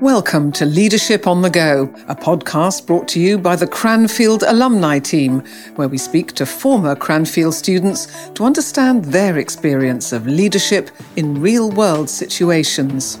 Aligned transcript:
Welcome 0.00 0.50
to 0.52 0.64
Leadership 0.64 1.26
on 1.26 1.42
the 1.42 1.50
Go, 1.50 1.82
a 2.08 2.16
podcast 2.16 2.86
brought 2.86 3.06
to 3.08 3.20
you 3.20 3.36
by 3.36 3.54
the 3.54 3.66
Cranfield 3.66 4.42
Alumni 4.44 4.98
Team, 4.98 5.40
where 5.74 5.88
we 5.88 5.98
speak 5.98 6.32
to 6.36 6.46
former 6.46 6.96
Cranfield 6.96 7.52
students 7.52 8.30
to 8.30 8.44
understand 8.44 9.04
their 9.04 9.36
experience 9.36 10.14
of 10.14 10.26
leadership 10.26 10.90
in 11.16 11.38
real 11.38 11.70
world 11.70 12.08
situations. 12.08 13.20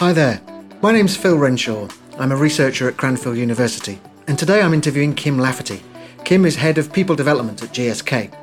Hi 0.00 0.14
there, 0.14 0.40
my 0.80 0.90
name's 0.90 1.18
Phil 1.18 1.36
Renshaw. 1.36 1.86
I'm 2.18 2.32
a 2.32 2.36
researcher 2.36 2.88
at 2.88 2.96
Cranfield 2.96 3.36
University, 3.36 4.00
and 4.26 4.38
today 4.38 4.62
I'm 4.62 4.72
interviewing 4.72 5.14
Kim 5.14 5.38
Lafferty. 5.38 5.82
Kim 6.24 6.46
is 6.46 6.56
Head 6.56 6.78
of 6.78 6.94
People 6.94 7.14
Development 7.14 7.62
at 7.62 7.74
GSK. 7.74 8.34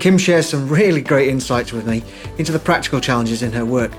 Kim 0.00 0.18
shares 0.18 0.48
some 0.48 0.68
really 0.68 1.02
great 1.02 1.28
insights 1.28 1.72
with 1.72 1.86
me 1.86 2.02
into 2.38 2.50
the 2.50 2.58
practical 2.58 3.00
challenges 3.00 3.44
in 3.44 3.52
her 3.52 3.64
work 3.64 3.92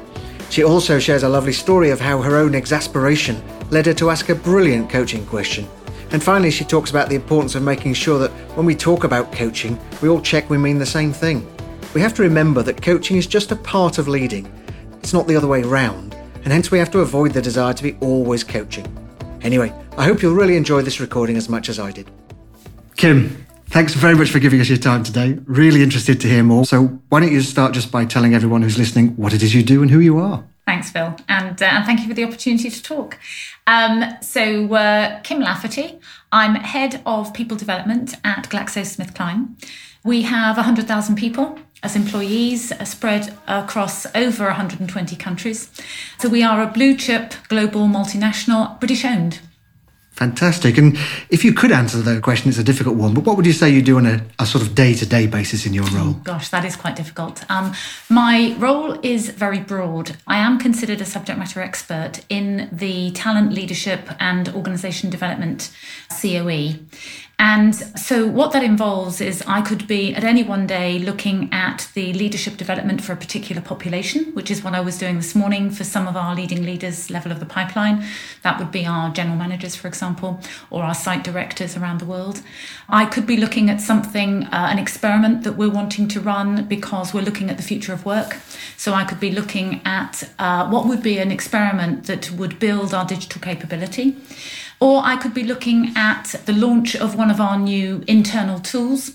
she 0.51 0.65
also 0.65 0.99
shares 0.99 1.23
a 1.23 1.29
lovely 1.29 1.53
story 1.53 1.91
of 1.91 2.01
how 2.01 2.21
her 2.21 2.35
own 2.35 2.55
exasperation 2.55 3.41
led 3.69 3.85
her 3.85 3.93
to 3.93 4.09
ask 4.09 4.27
a 4.27 4.35
brilliant 4.35 4.89
coaching 4.89 5.25
question. 5.25 5.65
And 6.11 6.21
finally, 6.21 6.51
she 6.51 6.65
talks 6.65 6.89
about 6.89 7.07
the 7.07 7.15
importance 7.15 7.55
of 7.55 7.63
making 7.63 7.93
sure 7.93 8.19
that 8.19 8.31
when 8.57 8.65
we 8.65 8.75
talk 8.75 9.05
about 9.05 9.31
coaching, 9.31 9.79
we 10.01 10.09
all 10.09 10.19
check 10.19 10.49
we 10.49 10.57
mean 10.57 10.77
the 10.77 10.85
same 10.85 11.13
thing. 11.13 11.47
We 11.93 12.01
have 12.01 12.13
to 12.15 12.21
remember 12.21 12.63
that 12.63 12.81
coaching 12.81 13.15
is 13.15 13.27
just 13.27 13.53
a 13.53 13.55
part 13.55 13.97
of 13.97 14.09
leading, 14.09 14.51
it's 14.99 15.13
not 15.13 15.25
the 15.25 15.37
other 15.37 15.47
way 15.47 15.63
round, 15.63 16.15
and 16.43 16.47
hence 16.47 16.69
we 16.69 16.79
have 16.79 16.91
to 16.91 16.99
avoid 16.99 17.31
the 17.31 17.41
desire 17.41 17.73
to 17.73 17.83
be 17.83 17.95
always 18.01 18.43
coaching. 18.43 18.85
Anyway, 19.41 19.73
I 19.97 20.03
hope 20.03 20.21
you'll 20.21 20.35
really 20.35 20.57
enjoy 20.57 20.81
this 20.81 20.99
recording 20.99 21.37
as 21.37 21.47
much 21.47 21.69
as 21.69 21.79
I 21.79 21.91
did. 21.91 22.11
Kim, 22.97 23.47
thanks 23.71 23.93
very 23.93 24.15
much 24.15 24.29
for 24.29 24.39
giving 24.39 24.59
us 24.59 24.69
your 24.69 24.77
time 24.77 25.03
today. 25.03 25.39
Really 25.45 25.81
interested 25.81 26.19
to 26.21 26.27
hear 26.27 26.43
more. 26.43 26.65
So, 26.65 26.99
why 27.09 27.21
don't 27.21 27.31
you 27.31 27.41
start 27.41 27.73
just 27.73 27.91
by 27.91 28.05
telling 28.05 28.35
everyone 28.35 28.61
who's 28.61 28.77
listening 28.77 29.15
what 29.15 29.33
it 29.33 29.41
is 29.41 29.55
you 29.55 29.63
do 29.63 29.81
and 29.81 29.89
who 29.89 29.99
you 29.99 30.19
are? 30.19 30.43
Thanks, 30.65 30.91
Phil, 30.91 31.15
and, 31.27 31.61
uh, 31.61 31.65
and 31.65 31.85
thank 31.85 32.01
you 32.01 32.07
for 32.07 32.13
the 32.13 32.23
opportunity 32.23 32.69
to 32.69 32.83
talk. 32.83 33.17
Um, 33.67 34.03
so, 34.21 34.73
uh, 34.73 35.19
Kim 35.21 35.39
Lafferty, 35.39 35.99
I'm 36.31 36.55
head 36.55 37.01
of 37.05 37.33
people 37.33 37.57
development 37.57 38.15
at 38.23 38.49
GlaxoSmithKline. 38.49 39.55
We 40.03 40.23
have 40.23 40.57
100,000 40.57 41.15
people 41.15 41.59
as 41.83 41.95
employees 41.95 42.71
spread 42.87 43.35
across 43.47 44.05
over 44.15 44.45
120 44.45 45.15
countries. 45.15 45.69
So, 46.19 46.29
we 46.29 46.43
are 46.43 46.61
a 46.61 46.67
blue 46.67 46.95
chip 46.95 47.33
global 47.47 47.87
multinational, 47.87 48.79
British 48.79 49.03
owned. 49.05 49.39
Fantastic. 50.21 50.77
And 50.77 50.99
if 51.31 51.43
you 51.43 51.51
could 51.51 51.71
answer 51.71 51.97
the 51.97 52.21
question, 52.21 52.47
it's 52.49 52.59
a 52.59 52.63
difficult 52.63 52.95
one, 52.95 53.15
but 53.15 53.23
what 53.23 53.37
would 53.37 53.45
you 53.47 53.53
say 53.53 53.71
you 53.71 53.81
do 53.81 53.97
on 53.97 54.05
a, 54.05 54.21
a 54.37 54.45
sort 54.45 54.63
of 54.63 54.75
day 54.75 54.93
to 54.93 55.03
day 55.03 55.25
basis 55.25 55.65
in 55.65 55.73
your 55.73 55.85
role? 55.85 56.09
Oh, 56.09 56.21
gosh, 56.23 56.49
that 56.49 56.63
is 56.63 56.75
quite 56.75 56.95
difficult. 56.95 57.43
Um, 57.49 57.73
my 58.07 58.55
role 58.59 58.99
is 59.01 59.31
very 59.31 59.57
broad. 59.57 60.17
I 60.27 60.37
am 60.37 60.59
considered 60.59 61.01
a 61.01 61.05
subject 61.05 61.39
matter 61.39 61.59
expert 61.59 62.23
in 62.29 62.69
the 62.71 63.09
talent 63.13 63.53
leadership 63.53 64.09
and 64.19 64.49
organisation 64.49 65.09
development 65.09 65.71
COE. 66.21 66.75
And 67.43 67.73
so, 67.73 68.27
what 68.27 68.51
that 68.51 68.63
involves 68.63 69.19
is 69.19 69.41
I 69.47 69.61
could 69.61 69.87
be 69.87 70.13
at 70.13 70.23
any 70.23 70.43
one 70.43 70.67
day 70.67 70.99
looking 70.99 71.49
at 71.51 71.89
the 71.95 72.13
leadership 72.13 72.55
development 72.55 73.01
for 73.01 73.13
a 73.13 73.15
particular 73.15 73.63
population, 73.63 74.25
which 74.35 74.51
is 74.51 74.63
what 74.63 74.75
I 74.75 74.81
was 74.81 74.99
doing 74.99 75.15
this 75.15 75.33
morning 75.33 75.71
for 75.71 75.83
some 75.83 76.07
of 76.07 76.15
our 76.15 76.35
leading 76.35 76.63
leaders 76.63 77.09
level 77.09 77.31
of 77.31 77.39
the 77.39 77.47
pipeline. 77.47 78.05
That 78.43 78.59
would 78.59 78.71
be 78.71 78.85
our 78.85 79.09
general 79.09 79.37
managers, 79.37 79.75
for 79.75 79.87
example, 79.87 80.39
or 80.69 80.83
our 80.83 80.93
site 80.93 81.23
directors 81.23 81.75
around 81.75 81.99
the 81.99 82.05
world. 82.05 82.43
I 82.87 83.05
could 83.07 83.25
be 83.25 83.37
looking 83.37 83.71
at 83.71 83.81
something, 83.81 84.43
uh, 84.43 84.67
an 84.69 84.77
experiment 84.77 85.43
that 85.43 85.53
we're 85.53 85.71
wanting 85.71 86.07
to 86.09 86.21
run 86.21 86.65
because 86.65 87.11
we're 87.11 87.23
looking 87.23 87.49
at 87.49 87.57
the 87.57 87.63
future 87.63 87.91
of 87.91 88.05
work. 88.05 88.37
So, 88.77 88.93
I 88.93 89.03
could 89.03 89.19
be 89.19 89.31
looking 89.31 89.81
at 89.83 90.29
uh, 90.37 90.69
what 90.69 90.85
would 90.85 91.01
be 91.01 91.17
an 91.17 91.31
experiment 91.31 92.05
that 92.05 92.29
would 92.29 92.59
build 92.59 92.93
our 92.93 93.05
digital 93.05 93.41
capability. 93.41 94.15
Or 94.81 95.03
I 95.05 95.15
could 95.15 95.35
be 95.35 95.43
looking 95.43 95.93
at 95.95 96.33
the 96.47 96.53
launch 96.53 96.95
of 96.95 97.15
one 97.15 97.29
of 97.29 97.39
our 97.39 97.55
new 97.55 98.03
internal 98.07 98.59
tools. 98.59 99.11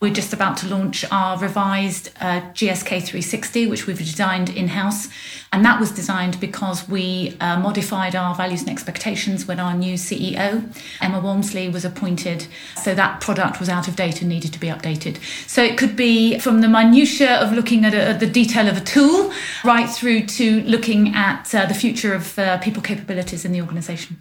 We're 0.00 0.14
just 0.14 0.32
about 0.32 0.56
to 0.58 0.66
launch 0.66 1.04
our 1.12 1.38
revised 1.38 2.08
uh, 2.22 2.40
GSK 2.54 2.88
360, 2.88 3.66
which 3.66 3.86
we've 3.86 3.98
designed 3.98 4.48
in 4.48 4.68
house. 4.68 5.08
And 5.52 5.62
that 5.62 5.78
was 5.78 5.92
designed 5.92 6.40
because 6.40 6.88
we 6.88 7.36
uh, 7.38 7.60
modified 7.60 8.16
our 8.16 8.34
values 8.34 8.62
and 8.62 8.70
expectations 8.70 9.46
when 9.46 9.60
our 9.60 9.74
new 9.74 9.96
CEO, 9.96 10.74
Emma 11.02 11.20
Walmsley, 11.20 11.68
was 11.68 11.84
appointed. 11.84 12.46
So 12.76 12.94
that 12.94 13.20
product 13.20 13.60
was 13.60 13.68
out 13.68 13.88
of 13.88 13.96
date 13.96 14.22
and 14.22 14.30
needed 14.30 14.54
to 14.54 14.58
be 14.58 14.68
updated. 14.68 15.18
So 15.46 15.62
it 15.62 15.76
could 15.76 15.96
be 15.96 16.38
from 16.38 16.62
the 16.62 16.68
minutiae 16.68 17.36
of 17.36 17.52
looking 17.52 17.84
at, 17.84 17.92
a, 17.92 18.02
at 18.08 18.20
the 18.20 18.26
detail 18.26 18.68
of 18.68 18.78
a 18.78 18.80
tool 18.80 19.30
right 19.64 19.90
through 19.90 20.28
to 20.28 20.62
looking 20.62 21.14
at 21.14 21.54
uh, 21.54 21.66
the 21.66 21.74
future 21.74 22.14
of 22.14 22.38
uh, 22.38 22.56
people 22.56 22.80
capabilities 22.80 23.44
in 23.44 23.52
the 23.52 23.60
organization. 23.60 24.16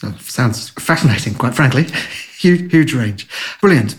So 0.00 0.10
sounds 0.20 0.70
fascinating, 0.70 1.34
quite 1.34 1.54
frankly. 1.54 1.82
huge, 2.38 2.72
huge 2.72 2.94
range. 2.94 3.28
Brilliant. 3.60 3.96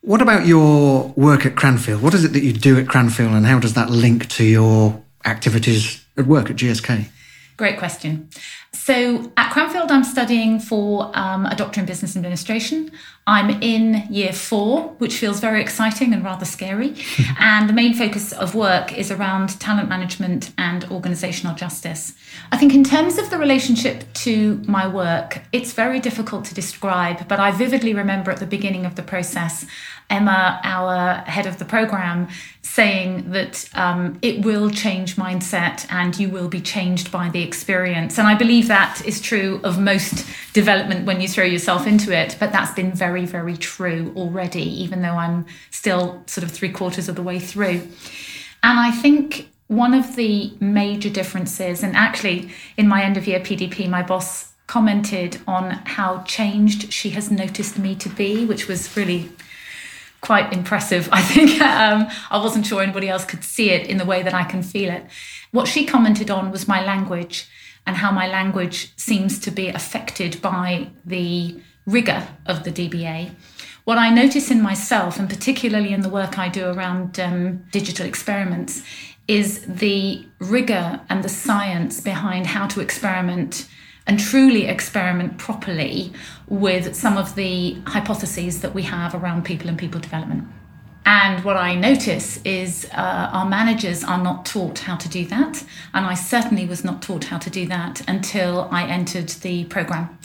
What 0.00 0.20
about 0.20 0.44
your 0.44 1.12
work 1.16 1.46
at 1.46 1.54
Cranfield? 1.54 2.02
What 2.02 2.14
is 2.14 2.24
it 2.24 2.32
that 2.32 2.42
you 2.42 2.52
do 2.52 2.76
at 2.80 2.88
Cranfield 2.88 3.32
and 3.32 3.46
how 3.46 3.60
does 3.60 3.74
that 3.74 3.88
link 3.88 4.28
to 4.30 4.44
your 4.44 5.00
activities 5.24 6.04
at 6.16 6.26
work 6.26 6.50
at 6.50 6.56
GSK? 6.56 7.06
Great 7.56 7.78
question. 7.78 8.28
So 8.72 9.32
at 9.38 9.50
Cranfield, 9.50 9.90
I'm 9.90 10.04
studying 10.04 10.60
for 10.60 11.10
um, 11.14 11.46
a 11.46 11.56
doctor 11.56 11.80
in 11.80 11.86
business 11.86 12.14
administration. 12.14 12.90
I'm 13.26 13.62
in 13.62 14.06
year 14.10 14.34
four, 14.34 14.90
which 14.98 15.16
feels 15.16 15.40
very 15.40 15.62
exciting 15.62 16.12
and 16.12 16.22
rather 16.22 16.44
scary. 16.44 16.94
and 17.40 17.66
the 17.66 17.72
main 17.72 17.94
focus 17.94 18.32
of 18.32 18.54
work 18.54 18.96
is 18.96 19.10
around 19.10 19.58
talent 19.58 19.88
management 19.88 20.52
and 20.58 20.84
organizational 20.90 21.56
justice. 21.56 22.14
I 22.52 22.58
think, 22.58 22.74
in 22.74 22.84
terms 22.84 23.16
of 23.16 23.30
the 23.30 23.38
relationship 23.38 24.12
to 24.14 24.62
my 24.66 24.86
work, 24.86 25.40
it's 25.50 25.72
very 25.72 25.98
difficult 25.98 26.44
to 26.44 26.54
describe, 26.54 27.26
but 27.26 27.40
I 27.40 27.52
vividly 27.52 27.94
remember 27.94 28.30
at 28.30 28.38
the 28.38 28.46
beginning 28.46 28.84
of 28.84 28.96
the 28.96 29.02
process 29.02 29.64
Emma, 30.08 30.60
our 30.62 31.22
head 31.28 31.46
of 31.46 31.58
the 31.58 31.64
program, 31.64 32.28
saying 32.62 33.30
that 33.30 33.68
um, 33.74 34.18
it 34.22 34.44
will 34.44 34.70
change 34.70 35.16
mindset 35.16 35.86
and 35.90 36.18
you 36.18 36.28
will 36.28 36.48
be 36.48 36.60
changed 36.60 37.10
by 37.10 37.28
the 37.28 37.42
experience. 37.42 38.18
And 38.18 38.28
I 38.28 38.34
believe 38.34 38.68
that 38.68 39.02
is 39.04 39.20
true 39.20 39.60
of 39.64 39.78
most 39.78 40.26
development 40.52 41.06
when 41.06 41.20
you 41.20 41.28
throw 41.28 41.44
yourself 41.44 41.86
into 41.86 42.16
it, 42.16 42.36
but 42.38 42.52
that's 42.52 42.72
been 42.72 42.92
very, 42.92 43.24
very 43.24 43.56
true 43.56 44.12
already, 44.16 44.62
even 44.82 45.02
though 45.02 45.16
I'm 45.16 45.46
still 45.70 46.22
sort 46.26 46.44
of 46.44 46.50
three 46.50 46.70
quarters 46.70 47.08
of 47.08 47.16
the 47.16 47.22
way 47.22 47.38
through. 47.38 47.82
And 48.62 48.78
I 48.78 48.90
think 48.90 49.48
one 49.68 49.94
of 49.94 50.16
the 50.16 50.52
major 50.60 51.10
differences, 51.10 51.82
and 51.82 51.96
actually 51.96 52.50
in 52.76 52.86
my 52.86 53.02
end 53.02 53.16
of 53.16 53.26
year 53.26 53.40
PDP, 53.40 53.88
my 53.88 54.02
boss 54.02 54.52
commented 54.66 55.40
on 55.46 55.70
how 55.84 56.22
changed 56.22 56.92
she 56.92 57.10
has 57.10 57.30
noticed 57.30 57.78
me 57.78 57.94
to 57.96 58.08
be, 58.08 58.44
which 58.44 58.68
was 58.68 58.96
really 58.96 59.30
quite 60.26 60.52
impressive. 60.52 61.08
I 61.12 61.22
think 61.22 61.60
um, 61.60 62.08
I 62.30 62.38
wasn't 62.38 62.66
sure 62.66 62.82
anybody 62.82 63.08
else 63.08 63.24
could 63.24 63.44
see 63.44 63.70
it 63.70 63.86
in 63.86 63.96
the 63.96 64.04
way 64.04 64.22
that 64.22 64.34
I 64.34 64.44
can 64.44 64.62
feel 64.62 64.90
it. 64.90 65.04
What 65.52 65.68
she 65.68 65.86
commented 65.86 66.30
on 66.30 66.50
was 66.50 66.66
my 66.68 66.84
language 66.84 67.48
and 67.86 67.96
how 67.96 68.10
my 68.10 68.26
language 68.26 68.92
seems 68.96 69.38
to 69.40 69.50
be 69.50 69.68
affected 69.68 70.42
by 70.42 70.88
the 71.04 71.60
rigor 71.86 72.26
of 72.44 72.64
the 72.64 72.72
DBA. 72.72 73.30
What 73.84 73.98
I 73.98 74.10
notice 74.10 74.50
in 74.50 74.60
myself, 74.60 75.16
and 75.20 75.28
particularly 75.28 75.92
in 75.92 76.00
the 76.00 76.08
work 76.08 76.36
I 76.40 76.48
do 76.48 76.66
around 76.66 77.20
um, 77.20 77.64
digital 77.70 78.04
experiments, 78.04 78.82
is 79.28 79.64
the 79.66 80.26
rigor 80.40 81.00
and 81.08 81.22
the 81.22 81.28
science 81.28 82.00
behind 82.00 82.48
how 82.48 82.66
to 82.66 82.80
experiment 82.80 83.68
and 84.06 84.20
truly 84.20 84.66
experiment 84.66 85.38
properly 85.38 86.12
with 86.46 86.94
some 86.94 87.16
of 87.18 87.34
the 87.34 87.76
hypotheses 87.86 88.60
that 88.60 88.74
we 88.74 88.82
have 88.82 89.14
around 89.14 89.44
people 89.44 89.68
and 89.68 89.78
people 89.78 90.00
development. 90.00 90.46
And 91.08 91.44
what 91.44 91.56
I 91.56 91.76
notice 91.76 92.40
is 92.44 92.88
uh, 92.92 93.30
our 93.32 93.48
managers 93.48 94.02
are 94.02 94.20
not 94.20 94.44
taught 94.44 94.80
how 94.80 94.96
to 94.96 95.08
do 95.08 95.24
that. 95.26 95.62
And 95.94 96.04
I 96.04 96.14
certainly 96.14 96.66
was 96.66 96.84
not 96.84 97.00
taught 97.00 97.24
how 97.24 97.38
to 97.38 97.48
do 97.48 97.64
that 97.68 98.02
until 98.08 98.68
I 98.72 98.88
entered 98.88 99.28
the 99.28 99.66
program, 99.66 100.18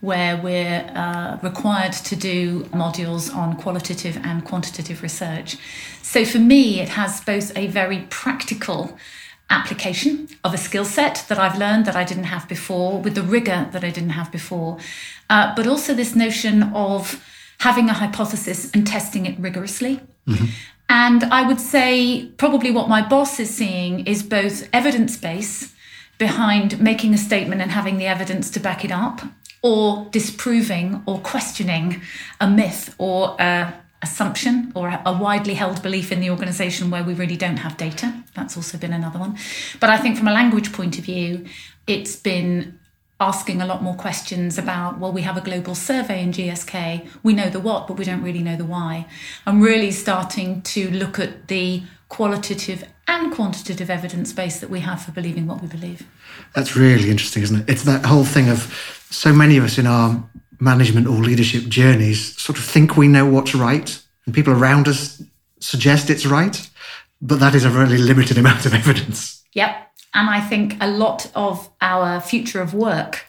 where 0.00 0.36
we're 0.36 0.88
uh, 0.94 1.38
required 1.42 1.92
to 1.92 2.14
do 2.14 2.62
modules 2.66 3.34
on 3.34 3.56
qualitative 3.56 4.16
and 4.18 4.44
quantitative 4.44 5.02
research. 5.02 5.56
So 6.02 6.24
for 6.24 6.38
me, 6.38 6.80
it 6.80 6.90
has 6.90 7.20
both 7.20 7.56
a 7.56 7.66
very 7.66 8.06
practical 8.08 8.96
application 9.50 10.28
of 10.44 10.52
a 10.52 10.58
skill 10.58 10.84
set 10.84 11.24
that 11.28 11.38
I've 11.38 11.58
learned 11.58 11.84
that 11.86 11.96
I 11.96 12.04
didn't 12.04 12.24
have 12.24 12.48
before, 12.48 13.00
with 13.00 13.14
the 13.14 13.22
rigor 13.22 13.68
that 13.72 13.82
I 13.82 13.90
didn't 13.90 14.10
have 14.10 14.30
before, 14.30 14.78
uh, 15.30 15.54
but 15.54 15.66
also 15.66 15.94
this 15.94 16.14
notion 16.14 16.62
of 16.74 17.24
having 17.60 17.88
a 17.88 17.94
hypothesis 17.94 18.70
and 18.72 18.86
testing 18.86 19.26
it 19.26 19.38
rigorously. 19.38 20.00
Mm-hmm. 20.26 20.46
And 20.88 21.24
I 21.24 21.46
would 21.46 21.60
say 21.60 22.30
probably 22.36 22.70
what 22.70 22.88
my 22.88 23.06
boss 23.06 23.40
is 23.40 23.54
seeing 23.54 24.06
is 24.06 24.22
both 24.22 24.68
evidence 24.72 25.16
base 25.16 25.74
behind 26.18 26.80
making 26.80 27.14
a 27.14 27.18
statement 27.18 27.60
and 27.60 27.70
having 27.70 27.98
the 27.98 28.06
evidence 28.06 28.50
to 28.50 28.60
back 28.60 28.84
it 28.84 28.92
up, 28.92 29.22
or 29.60 30.06
disproving 30.12 31.02
or 31.04 31.18
questioning 31.18 32.00
a 32.40 32.48
myth 32.48 32.94
or 32.98 33.36
a 33.40 33.74
assumption 34.02 34.72
or 34.74 35.00
a 35.04 35.12
widely 35.12 35.54
held 35.54 35.82
belief 35.82 36.12
in 36.12 36.20
the 36.20 36.30
organization 36.30 36.90
where 36.90 37.02
we 37.02 37.14
really 37.14 37.36
don't 37.36 37.58
have 37.58 37.76
data. 37.76 38.22
That's 38.34 38.56
also 38.56 38.78
been 38.78 38.92
another 38.92 39.18
one. 39.18 39.36
But 39.80 39.90
I 39.90 39.98
think 39.98 40.16
from 40.16 40.28
a 40.28 40.32
language 40.32 40.72
point 40.72 40.98
of 40.98 41.04
view, 41.04 41.46
it's 41.86 42.16
been 42.16 42.78
asking 43.20 43.60
a 43.60 43.66
lot 43.66 43.82
more 43.82 43.96
questions 43.96 44.58
about 44.58 45.00
well 45.00 45.10
we 45.10 45.22
have 45.22 45.36
a 45.36 45.40
global 45.40 45.74
survey 45.74 46.22
in 46.22 46.30
GSK 46.30 47.04
we 47.24 47.32
know 47.32 47.50
the 47.50 47.58
what 47.58 47.88
but 47.88 47.94
we 47.94 48.04
don't 48.04 48.22
really 48.22 48.44
know 48.44 48.54
the 48.54 48.64
why 48.64 49.08
I'm 49.44 49.60
really 49.60 49.90
starting 49.90 50.62
to 50.62 50.88
look 50.92 51.18
at 51.18 51.48
the 51.48 51.82
qualitative 52.08 52.84
and 53.06 53.32
quantitative 53.32 53.90
evidence 53.90 54.32
base 54.32 54.60
that 54.60 54.70
we 54.70 54.80
have 54.80 55.02
for 55.02 55.12
believing 55.12 55.46
what 55.46 55.62
we 55.62 55.68
believe. 55.68 56.06
That's 56.54 56.76
really 56.76 57.10
interesting, 57.10 57.42
isn't 57.42 57.60
it? 57.60 57.70
It's 57.70 57.84
that 57.84 58.04
whole 58.04 58.24
thing 58.24 58.48
of 58.48 59.06
so 59.10 59.32
many 59.32 59.56
of 59.56 59.64
us 59.64 59.78
in 59.78 59.86
our 59.86 60.22
management 60.60 61.06
or 61.06 61.16
leadership 61.16 61.64
journeys 61.64 62.36
sort 62.40 62.58
of 62.58 62.64
think 62.64 62.96
we 62.96 63.08
know 63.08 63.26
what's 63.26 63.54
right, 63.54 64.02
and 64.26 64.34
people 64.34 64.52
around 64.52 64.88
us 64.88 65.22
suggest 65.60 66.10
it's 66.10 66.26
right, 66.26 66.68
but 67.20 67.40
that 67.40 67.54
is 67.54 67.64
a 67.64 67.70
really 67.70 67.98
limited 67.98 68.38
amount 68.42 68.66
of 68.66 68.74
evidence. 68.74 69.44
Yep. 69.52 69.84
And 70.14 70.30
I 70.30 70.40
think 70.40 70.76
a 70.80 70.88
lot 70.88 71.30
of 71.34 71.68
our 71.80 72.20
future 72.20 72.60
of 72.60 72.74
work 72.74 73.26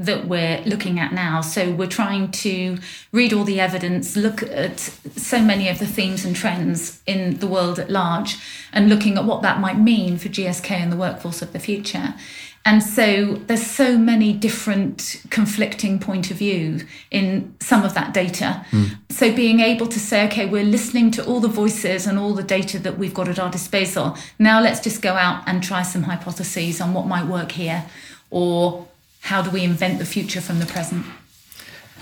that 0.00 0.26
we're 0.26 0.62
looking 0.62 0.98
at 0.98 1.12
now. 1.12 1.42
So 1.42 1.72
we're 1.72 1.86
trying 1.86 2.30
to 2.30 2.78
read 3.12 3.34
all 3.34 3.44
the 3.44 3.60
evidence, 3.60 4.16
look 4.16 4.42
at 4.42 4.80
so 4.80 5.42
many 5.42 5.68
of 5.68 5.78
the 5.78 5.86
themes 5.86 6.24
and 6.24 6.34
trends 6.34 7.02
in 7.06 7.38
the 7.38 7.46
world 7.46 7.78
at 7.78 7.90
large, 7.90 8.38
and 8.72 8.88
looking 8.88 9.18
at 9.18 9.26
what 9.26 9.42
that 9.42 9.60
might 9.60 9.78
mean 9.78 10.16
for 10.16 10.30
GSK 10.30 10.70
and 10.70 10.90
the 10.90 10.96
workforce 10.96 11.42
of 11.42 11.52
the 11.52 11.58
future. 11.58 12.14
And 12.64 12.82
so 12.82 13.36
there's 13.46 13.66
so 13.66 13.96
many 13.96 14.34
different 14.34 15.22
conflicting 15.30 15.98
point 15.98 16.30
of 16.30 16.36
view 16.36 16.80
in 17.10 17.54
some 17.58 17.84
of 17.84 17.94
that 17.94 18.12
data. 18.12 18.66
Mm. 18.70 18.98
So 19.08 19.34
being 19.34 19.60
able 19.60 19.86
to 19.86 19.98
say, 19.98 20.26
okay, 20.26 20.44
we're 20.44 20.64
listening 20.64 21.10
to 21.12 21.24
all 21.24 21.40
the 21.40 21.48
voices 21.48 22.06
and 22.06 22.18
all 22.18 22.34
the 22.34 22.42
data 22.42 22.78
that 22.80 22.98
we've 22.98 23.14
got 23.14 23.28
at 23.28 23.38
our 23.38 23.50
disposal. 23.50 24.16
Now 24.38 24.60
let's 24.60 24.80
just 24.80 25.00
go 25.00 25.14
out 25.14 25.42
and 25.46 25.62
try 25.62 25.82
some 25.82 26.02
hypotheses 26.02 26.80
on 26.82 26.92
what 26.92 27.06
might 27.06 27.26
work 27.26 27.52
here 27.52 27.86
or 28.30 28.86
how 29.22 29.40
do 29.42 29.50
we 29.50 29.64
invent 29.64 29.98
the 29.98 30.04
future 30.04 30.40
from 30.40 30.58
the 30.58 30.66
present? 30.66 31.06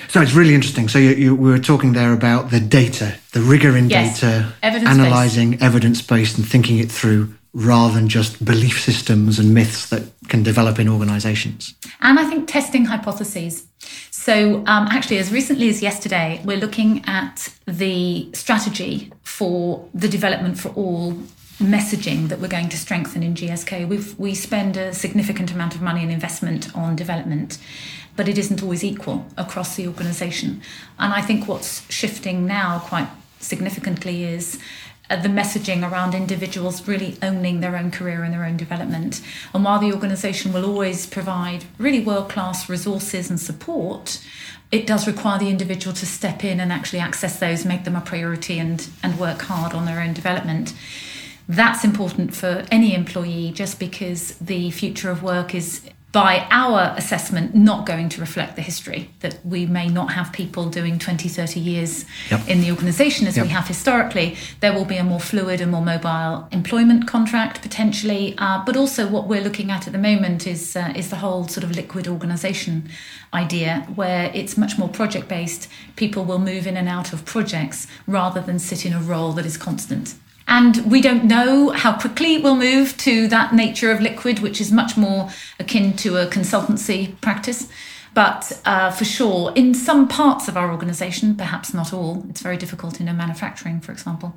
So 0.09 0.21
it's 0.23 0.33
really 0.33 0.55
interesting. 0.55 0.89
So 0.89 0.99
you, 0.99 1.11
you, 1.11 1.35
we 1.35 1.51
were 1.51 1.59
talking 1.59 1.93
there 1.93 2.13
about 2.13 2.51
the 2.51 2.61
data, 2.61 3.17
the 3.33 3.41
rigor 3.41 3.77
in 3.77 3.91
yes. 3.91 4.21
data, 4.21 4.53
evidence-based. 4.63 5.01
analyzing 5.01 5.63
evidence 5.63 6.03
based 6.03 6.39
and 6.39 6.47
thinking 6.47 6.79
it 6.79 6.91
through 6.91 7.35
rather 7.59 7.93
than 7.95 8.09
just 8.09 8.45
belief 8.45 8.81
systems 8.81 9.41
and 9.41 9.53
myths 9.53 9.89
that 9.89 10.05
can 10.29 10.45
develop 10.45 10.79
in 10.79 10.89
organizations. 10.89 11.75
And 12.01 12.17
I 12.17 12.25
think 12.25 12.47
testing 12.49 12.85
hypotheses. 12.85 13.67
So, 14.13 14.59
um, 14.67 14.87
actually, 14.87 15.19
as 15.19 15.33
recently 15.33 15.69
as 15.69 15.83
yesterday, 15.83 16.41
we're 16.45 16.59
looking 16.59 17.05
at 17.07 17.53
the 17.67 18.33
strategy 18.33 19.13
for 19.25 19.89
the 19.93 20.09
development 20.09 20.61
for 20.61 20.69
all 20.71 21.15
messaging 21.59 22.29
that 22.29 22.39
we're 22.39 22.47
going 22.47 22.69
to 22.69 22.77
strengthen 22.77 23.25
in 23.25 23.35
GSK. 23.35 23.89
we 23.89 23.99
we 24.19 24.35
spend 24.37 24.77
a 24.77 24.95
significant 24.95 25.51
amount 25.51 25.75
of 25.75 25.83
money 25.83 26.03
and 26.05 26.13
investment 26.13 26.73
on 26.77 26.95
development, 26.95 27.59
but 28.15 28.29
it 28.29 28.39
isn't 28.39 28.63
always 28.63 28.85
equal 28.85 29.27
across 29.37 29.75
the 29.75 29.89
organisation. 29.89 30.63
And 31.01 31.13
I 31.13 31.23
think 31.23 31.49
what's 31.49 31.91
shifting 31.91 32.47
now 32.47 32.79
quite 32.79 33.09
significantly 33.41 34.25
is 34.25 34.61
Uh, 35.11 35.17
the 35.17 35.29
messaging 35.29 35.91
around 35.91 36.15
individuals 36.15 36.87
really 36.87 37.17
owning 37.23 37.61
their 37.61 37.77
own 37.77 37.91
career 37.91 38.25
and 38.25 38.35
their 38.35 38.45
own 38.45 38.59
development. 38.59 39.23
And 39.55 39.65
while 39.65 39.79
the 39.79 39.93
organisation 39.93 40.53
will 40.53 40.67
always 40.67 41.07
provide 41.07 41.65
really 41.79 42.01
world 42.01 42.29
class 42.29 42.69
resources 42.69 43.31
and 43.31 43.41
support, 43.41 44.23
it 44.71 44.87
does 44.87 45.07
require 45.07 45.39
the 45.39 45.49
individual 45.49 45.95
to 45.97 46.05
step 46.05 46.45
in 46.45 46.61
and 46.61 46.71
actually 46.71 46.99
access 46.99 47.39
those, 47.39 47.65
make 47.65 47.85
them 47.85 47.97
a 47.97 48.03
priority, 48.03 48.59
and, 48.59 48.87
and 49.03 49.19
work 49.19 49.41
hard 49.43 49.73
on 49.73 49.87
their 49.87 50.01
own 50.01 50.13
development. 50.13 50.75
That's 51.49 51.85
important 51.85 52.35
for 52.35 52.67
any 52.71 52.95
employee 52.95 53.51
just 53.53 53.81
because 53.81 54.35
the 54.35 54.71
future 54.71 55.11
of 55.11 55.23
work 55.23 55.55
is, 55.55 55.89
by 56.11 56.47
our 56.51 56.95
assessment, 56.97 57.55
not 57.55 57.85
going 57.85 58.09
to 58.09 58.21
reflect 58.21 58.57
the 58.57 58.63
history. 58.63 59.11
That 59.21 59.45
we 59.45 59.67
may 59.67 59.89
not 59.89 60.13
have 60.13 60.33
people 60.33 60.71
doing 60.71 60.99
20, 60.99 61.29
30 61.29 61.61
years 61.61 62.07
yep. 62.31 62.49
in 62.49 62.63
the 62.63 62.71
organisation 62.71 63.27
as 63.27 63.37
yep. 63.37 63.45
we 63.45 63.53
have 63.53 63.69
historically. 63.69 64.37
There 64.61 64.73
will 64.73 64.87
be 64.87 64.97
a 64.97 65.05
more 65.05 65.21
fluid 65.21 65.61
and 65.61 65.71
more 65.71 65.85
mobile 65.85 66.49
employment 66.51 67.07
contract 67.07 67.61
potentially. 67.61 68.35
Uh, 68.39 68.65
but 68.65 68.75
also, 68.75 69.07
what 69.07 69.29
we're 69.29 69.43
looking 69.43 69.71
at 69.71 69.87
at 69.87 69.93
the 69.93 69.99
moment 69.99 70.47
is, 70.47 70.75
uh, 70.75 70.95
is 70.97 71.11
the 71.11 71.17
whole 71.17 71.47
sort 71.47 71.65
of 71.65 71.73
liquid 71.73 72.09
organisation 72.09 72.89
idea 73.35 73.87
where 73.95 74.31
it's 74.33 74.57
much 74.57 74.79
more 74.79 74.89
project 74.89 75.29
based. 75.29 75.69
People 75.97 76.25
will 76.25 76.39
move 76.39 76.67
in 76.67 76.79
and 76.79 76.89
out 76.89 77.13
of 77.13 77.27
projects 77.27 77.87
rather 78.07 78.41
than 78.41 78.59
sit 78.59 78.87
in 78.87 78.95
a 78.95 79.01
role 79.01 79.33
that 79.33 79.45
is 79.45 79.59
constant. 79.59 80.15
And 80.49 80.91
we 80.91 81.03
don't 81.03 81.25
know 81.25 81.71
how 81.71 81.99
quickly 81.99 82.39
we'll 82.39 82.57
move 82.57 82.97
to 82.99 83.29
that 83.29 83.55
nature 83.55 83.91
of 83.93 84.01
liquid, 84.01 84.39
which 84.39 84.63
is 84.63 84.73
much 84.73 84.97
more 84.97 85.29
akin 85.61 85.95
to 85.99 86.17
a 86.17 86.27
consultancy 86.27 87.21
practice. 87.21 87.69
But 88.15 88.59
uh, 88.65 88.91
for 88.91 89.05
sure, 89.05 89.53
in 89.55 89.75
some 89.75 90.09
parts 90.09 90.49
of 90.49 90.57
our 90.57 90.73
organisation, 90.73 91.37
perhaps 91.37 91.75
not 91.75 91.93
all, 91.93 92.25
it's 92.31 92.41
very 92.41 92.57
difficult 92.57 92.99
in 92.99 93.09
a 93.09 93.13
manufacturing, 93.13 93.81
for 93.81 93.93
example, 93.93 94.35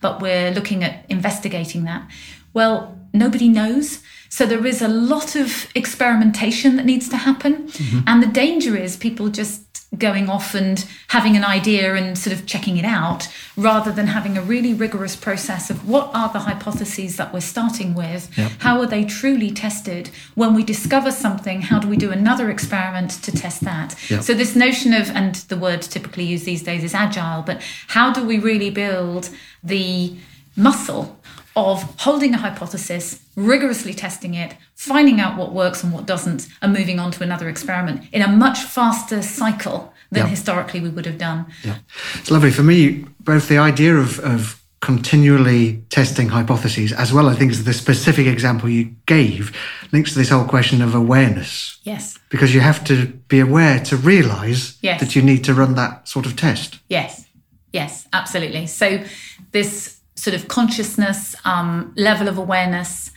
but 0.00 0.22
we're 0.22 0.52
looking 0.52 0.84
at 0.84 1.04
investigating 1.08 1.82
that. 1.84 2.08
Well, 2.54 2.96
nobody 3.12 3.48
knows. 3.48 4.02
So 4.28 4.46
there 4.46 4.66
is 4.66 4.82
a 4.82 4.88
lot 4.88 5.36
of 5.36 5.68
experimentation 5.74 6.76
that 6.76 6.84
needs 6.84 7.08
to 7.08 7.16
happen. 7.16 7.68
Mm-hmm. 7.68 8.00
And 8.06 8.22
the 8.22 8.26
danger 8.26 8.76
is 8.76 8.96
people 8.96 9.28
just 9.28 9.62
going 9.96 10.28
off 10.28 10.54
and 10.54 10.86
having 11.08 11.34
an 11.34 11.44
idea 11.44 11.94
and 11.94 12.18
sort 12.18 12.36
of 12.36 12.44
checking 12.44 12.76
it 12.76 12.84
out 12.84 13.26
rather 13.56 13.90
than 13.90 14.08
having 14.08 14.36
a 14.36 14.42
really 14.42 14.74
rigorous 14.74 15.16
process 15.16 15.70
of 15.70 15.88
what 15.88 16.10
are 16.14 16.30
the 16.30 16.40
hypotheses 16.40 17.16
that 17.16 17.32
we're 17.32 17.40
starting 17.40 17.94
with 17.94 18.30
yep. 18.36 18.52
how 18.58 18.78
are 18.80 18.86
they 18.86 19.02
truly 19.02 19.50
tested 19.50 20.10
when 20.34 20.52
we 20.52 20.62
discover 20.62 21.10
something 21.10 21.62
how 21.62 21.78
do 21.78 21.88
we 21.88 21.96
do 21.96 22.12
another 22.12 22.50
experiment 22.50 23.10
to 23.10 23.32
test 23.32 23.62
that 23.62 23.96
yep. 24.10 24.22
so 24.22 24.34
this 24.34 24.54
notion 24.54 24.92
of 24.92 25.08
and 25.12 25.36
the 25.48 25.56
word 25.56 25.80
typically 25.80 26.24
used 26.24 26.44
these 26.44 26.62
days 26.62 26.84
is 26.84 26.92
agile 26.92 27.42
but 27.42 27.62
how 27.88 28.12
do 28.12 28.22
we 28.22 28.38
really 28.38 28.68
build 28.68 29.30
the 29.64 30.14
muscle 30.54 31.17
of 31.66 32.00
holding 32.00 32.34
a 32.34 32.38
hypothesis, 32.38 33.20
rigorously 33.36 33.94
testing 33.94 34.34
it, 34.34 34.56
finding 34.74 35.20
out 35.20 35.36
what 35.36 35.52
works 35.52 35.82
and 35.82 35.92
what 35.92 36.06
doesn't, 36.06 36.48
and 36.62 36.72
moving 36.72 36.98
on 36.98 37.10
to 37.12 37.22
another 37.22 37.48
experiment 37.48 38.04
in 38.12 38.22
a 38.22 38.28
much 38.28 38.58
faster 38.58 39.22
cycle 39.22 39.92
than 40.10 40.24
yeah. 40.24 40.28
historically 40.28 40.80
we 40.80 40.88
would 40.88 41.06
have 41.06 41.18
done. 41.18 41.46
Yeah, 41.64 41.78
it's 42.14 42.30
lovely 42.30 42.50
for 42.50 42.62
me. 42.62 43.04
Both 43.20 43.48
the 43.48 43.58
idea 43.58 43.96
of, 43.96 44.18
of 44.20 44.62
continually 44.80 45.82
testing 45.90 46.28
hypotheses, 46.28 46.92
as 46.92 47.12
well, 47.12 47.28
I 47.28 47.34
think, 47.34 47.50
as 47.50 47.64
the 47.64 47.72
specific 47.72 48.26
example 48.26 48.68
you 48.68 48.94
gave, 49.06 49.56
links 49.92 50.12
to 50.12 50.18
this 50.18 50.30
whole 50.30 50.44
question 50.44 50.80
of 50.80 50.94
awareness. 50.94 51.78
Yes. 51.82 52.18
Because 52.28 52.54
you 52.54 52.60
have 52.60 52.84
to 52.84 53.06
be 53.06 53.40
aware 53.40 53.80
to 53.84 53.96
realize 53.96 54.78
yes. 54.80 55.00
that 55.00 55.16
you 55.16 55.22
need 55.22 55.44
to 55.44 55.54
run 55.54 55.74
that 55.74 56.06
sort 56.06 56.26
of 56.26 56.36
test. 56.36 56.78
Yes. 56.88 57.26
Yes, 57.72 58.06
absolutely. 58.12 58.66
So 58.66 59.04
this 59.50 59.97
sort 60.18 60.34
of 60.34 60.48
consciousness, 60.48 61.36
um, 61.44 61.92
level 61.96 62.26
of 62.26 62.36
awareness 62.38 63.12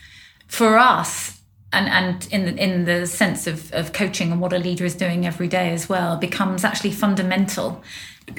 for 0.47 0.77
us, 0.77 1.41
and, 1.73 1.87
and 1.89 2.27
in 2.31 2.45
the, 2.45 2.63
in 2.63 2.85
the 2.85 3.07
sense 3.07 3.47
of, 3.47 3.73
of 3.73 3.91
coaching 3.91 4.31
and 4.31 4.39
what 4.39 4.53
a 4.53 4.59
leader 4.59 4.85
is 4.85 4.93
doing 4.93 5.25
every 5.25 5.47
day 5.47 5.71
as 5.73 5.89
well, 5.89 6.15
becomes 6.17 6.63
actually 6.63 6.91
fundamental. 6.91 7.81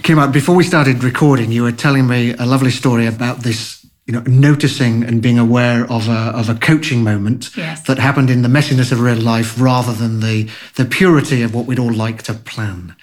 Kim, 0.02 0.30
before 0.30 0.54
we 0.54 0.62
started 0.62 1.02
recording, 1.02 1.50
you 1.50 1.64
were 1.64 1.72
telling 1.72 2.06
me 2.06 2.34
a 2.34 2.46
lovely 2.46 2.70
story 2.70 3.06
about 3.06 3.38
this 3.38 3.84
you 4.06 4.12
know, 4.12 4.22
noticing 4.26 5.02
and 5.04 5.22
being 5.22 5.38
aware 5.38 5.84
of 5.90 6.08
a, 6.08 6.32
of 6.34 6.48
a 6.48 6.54
coaching 6.54 7.02
moment 7.02 7.56
yes. 7.56 7.82
that 7.82 7.98
happened 7.98 8.30
in 8.30 8.42
the 8.42 8.48
messiness 8.48 8.92
of 8.92 9.00
real 9.00 9.16
life 9.16 9.60
rather 9.60 9.92
than 9.92 10.20
the, 10.20 10.48
the 10.74 10.84
purity 10.84 11.42
of 11.42 11.54
what 11.54 11.66
we'd 11.66 11.78
all 11.78 11.92
like 11.92 12.22
to 12.24 12.34
plan. 12.34 12.94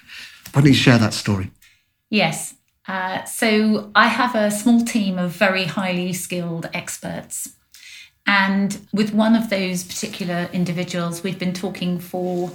Why 0.52 0.60
don't 0.60 0.68
you 0.68 0.74
share 0.74 0.98
that 0.98 1.14
story? 1.14 1.50
Yes. 2.10 2.54
Uh, 2.90 3.24
so 3.24 3.88
I 3.94 4.08
have 4.08 4.34
a 4.34 4.50
small 4.50 4.84
team 4.84 5.16
of 5.16 5.30
very 5.30 5.62
highly 5.62 6.12
skilled 6.12 6.68
experts. 6.74 7.54
And 8.26 8.84
with 8.92 9.14
one 9.14 9.36
of 9.36 9.48
those 9.48 9.84
particular 9.84 10.48
individuals, 10.52 11.22
we've 11.22 11.38
been 11.38 11.52
talking 11.52 12.00
for 12.00 12.50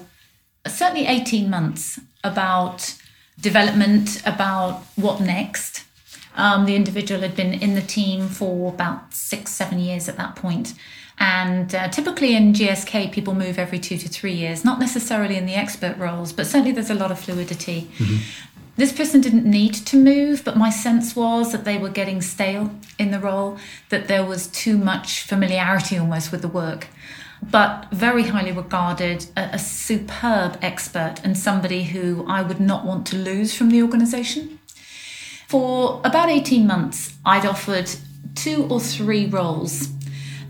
certainly 0.67 1.07
18 1.07 1.49
months 1.49 2.01
about 2.21 2.95
development, 3.39 4.21
about 4.25 4.83
what 4.97 5.21
next. 5.21 5.85
Um, 6.35 6.65
the 6.65 6.75
individual 6.75 7.21
had 7.21 7.37
been 7.37 7.53
in 7.53 7.73
the 7.75 7.81
team 7.81 8.27
for 8.27 8.73
about 8.73 9.13
six, 9.13 9.51
seven 9.51 9.79
years 9.79 10.09
at 10.09 10.17
that 10.17 10.35
point. 10.35 10.73
And 11.17 11.73
uh, 11.73 11.87
typically 11.87 12.35
in 12.35 12.51
GSK, 12.51 13.13
people 13.13 13.33
move 13.33 13.57
every 13.57 13.79
two 13.79 13.97
to 13.99 14.09
three 14.09 14.33
years, 14.33 14.65
not 14.65 14.79
necessarily 14.79 15.37
in 15.37 15.45
the 15.45 15.55
expert 15.55 15.97
roles, 15.97 16.33
but 16.33 16.45
certainly 16.45 16.73
there's 16.73 16.89
a 16.89 16.95
lot 16.95 17.09
of 17.09 17.19
fluidity. 17.19 17.89
Mm-hmm. 17.97 18.17
This 18.77 18.91
person 18.91 19.21
didn't 19.21 19.45
need 19.45 19.73
to 19.73 19.95
move, 19.95 20.43
but 20.43 20.57
my 20.57 20.69
sense 20.69 21.15
was 21.15 21.53
that 21.53 21.63
they 21.63 21.77
were 21.77 21.89
getting 21.89 22.21
stale 22.21 22.71
in 22.99 23.11
the 23.11 23.19
role, 23.19 23.57
that 23.89 24.07
there 24.09 24.25
was 24.25 24.47
too 24.47 24.77
much 24.77 25.23
familiarity 25.23 25.97
almost 25.97 26.31
with 26.31 26.41
the 26.41 26.49
work. 26.49 26.87
But 27.41 27.87
very 27.91 28.23
highly 28.23 28.51
regarded, 28.51 29.27
a, 29.37 29.51
a 29.53 29.59
superb 29.59 30.57
expert, 30.61 31.15
and 31.23 31.37
somebody 31.37 31.83
who 31.83 32.25
I 32.27 32.41
would 32.41 32.59
not 32.59 32.85
want 32.85 33.07
to 33.07 33.17
lose 33.17 33.55
from 33.55 33.69
the 33.69 33.81
organisation. 33.81 34.59
For 35.47 36.01
about 36.03 36.29
18 36.29 36.67
months, 36.67 37.13
I'd 37.25 37.45
offered 37.45 37.89
two 38.33 38.67
or 38.69 38.81
three 38.81 39.25
roles 39.25 39.89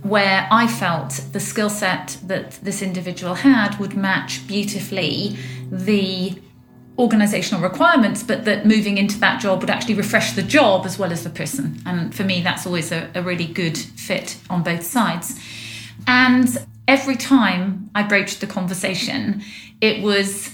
where 0.01 0.47
I 0.51 0.67
felt 0.67 1.21
the 1.31 1.39
skill 1.39 1.69
set 1.69 2.17
that 2.23 2.59
this 2.63 2.81
individual 2.81 3.35
had 3.35 3.79
would 3.79 3.95
match 3.95 4.47
beautifully 4.47 5.37
the 5.71 6.39
organizational 6.97 7.61
requirements, 7.61 8.23
but 8.23 8.45
that 8.45 8.65
moving 8.65 8.97
into 8.97 9.19
that 9.19 9.41
job 9.41 9.61
would 9.61 9.69
actually 9.69 9.95
refresh 9.95 10.33
the 10.33 10.41
job 10.41 10.85
as 10.85 10.97
well 10.97 11.11
as 11.11 11.23
the 11.23 11.29
person. 11.29 11.81
And 11.85 12.13
for 12.15 12.23
me, 12.23 12.41
that's 12.41 12.65
always 12.65 12.91
a, 12.91 13.09
a 13.13 13.21
really 13.21 13.47
good 13.47 13.77
fit 13.77 14.37
on 14.49 14.63
both 14.63 14.83
sides. 14.83 15.39
And 16.07 16.57
every 16.87 17.15
time 17.15 17.89
I 17.95 18.03
broached 18.03 18.39
the 18.41 18.47
conversation, 18.47 19.41
it 19.81 20.01
was 20.01 20.53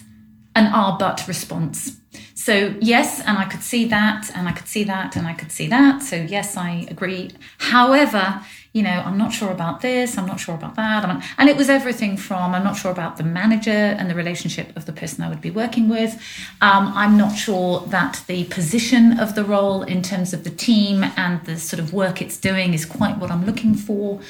an 0.56 0.70
ah 0.74 0.98
but 0.98 1.28
response. 1.28 1.98
So, 2.34 2.74
yes, 2.82 3.22
and 3.22 3.38
I 3.38 3.46
could 3.46 3.62
see 3.62 3.86
that, 3.90 4.32
and 4.36 4.48
I 4.48 4.52
could 4.52 4.68
see 4.68 4.84
that, 4.86 5.16
and 5.16 5.28
I 5.28 5.34
could 5.34 5.52
see 5.52 5.68
that. 5.68 6.02
So, 6.02 6.16
yes, 6.16 6.58
I 6.58 6.88
agree. 6.90 7.30
However, 7.60 8.42
you 8.74 8.82
know, 8.82 9.04
I'm 9.06 9.18
not 9.18 9.34
sure 9.34 9.52
about 9.52 9.82
this, 9.82 10.18
I'm 10.18 10.26
not 10.26 10.40
sure 10.40 10.56
about 10.56 10.76
that. 10.76 11.04
and 11.38 11.50
it 11.50 11.58
was 11.58 11.70
everything 11.70 12.16
from 12.16 12.54
I'm 12.54 12.64
not 12.64 12.78
sure 12.78 12.92
about 12.92 13.18
the 13.18 13.24
manager 13.24 13.70
and 13.70 14.10
the 14.10 14.16
relationship 14.16 14.76
of 14.78 14.86
the 14.86 14.94
person 14.94 15.24
I 15.24 15.30
would 15.30 15.42
be 15.42 15.52
working 15.52 15.90
with. 15.90 16.14
Um, 16.62 16.94
I'm 16.96 17.18
not 17.18 17.36
sure 17.36 17.82
that 17.88 18.24
the 18.28 18.46
position 18.46 19.20
of 19.20 19.36
the 19.36 19.44
role 19.44 19.84
in 19.84 20.02
terms 20.02 20.34
of 20.34 20.46
the 20.46 20.50
team 20.50 21.04
and 21.18 21.44
the 21.46 21.58
sort 21.58 21.80
of 21.80 21.94
work 21.94 22.22
it's 22.22 22.38
doing 22.38 22.74
is 22.74 22.86
quite 22.86 23.18
what 23.18 23.30
I'm 23.30 23.46
looking 23.46 23.76
for, 23.76 24.22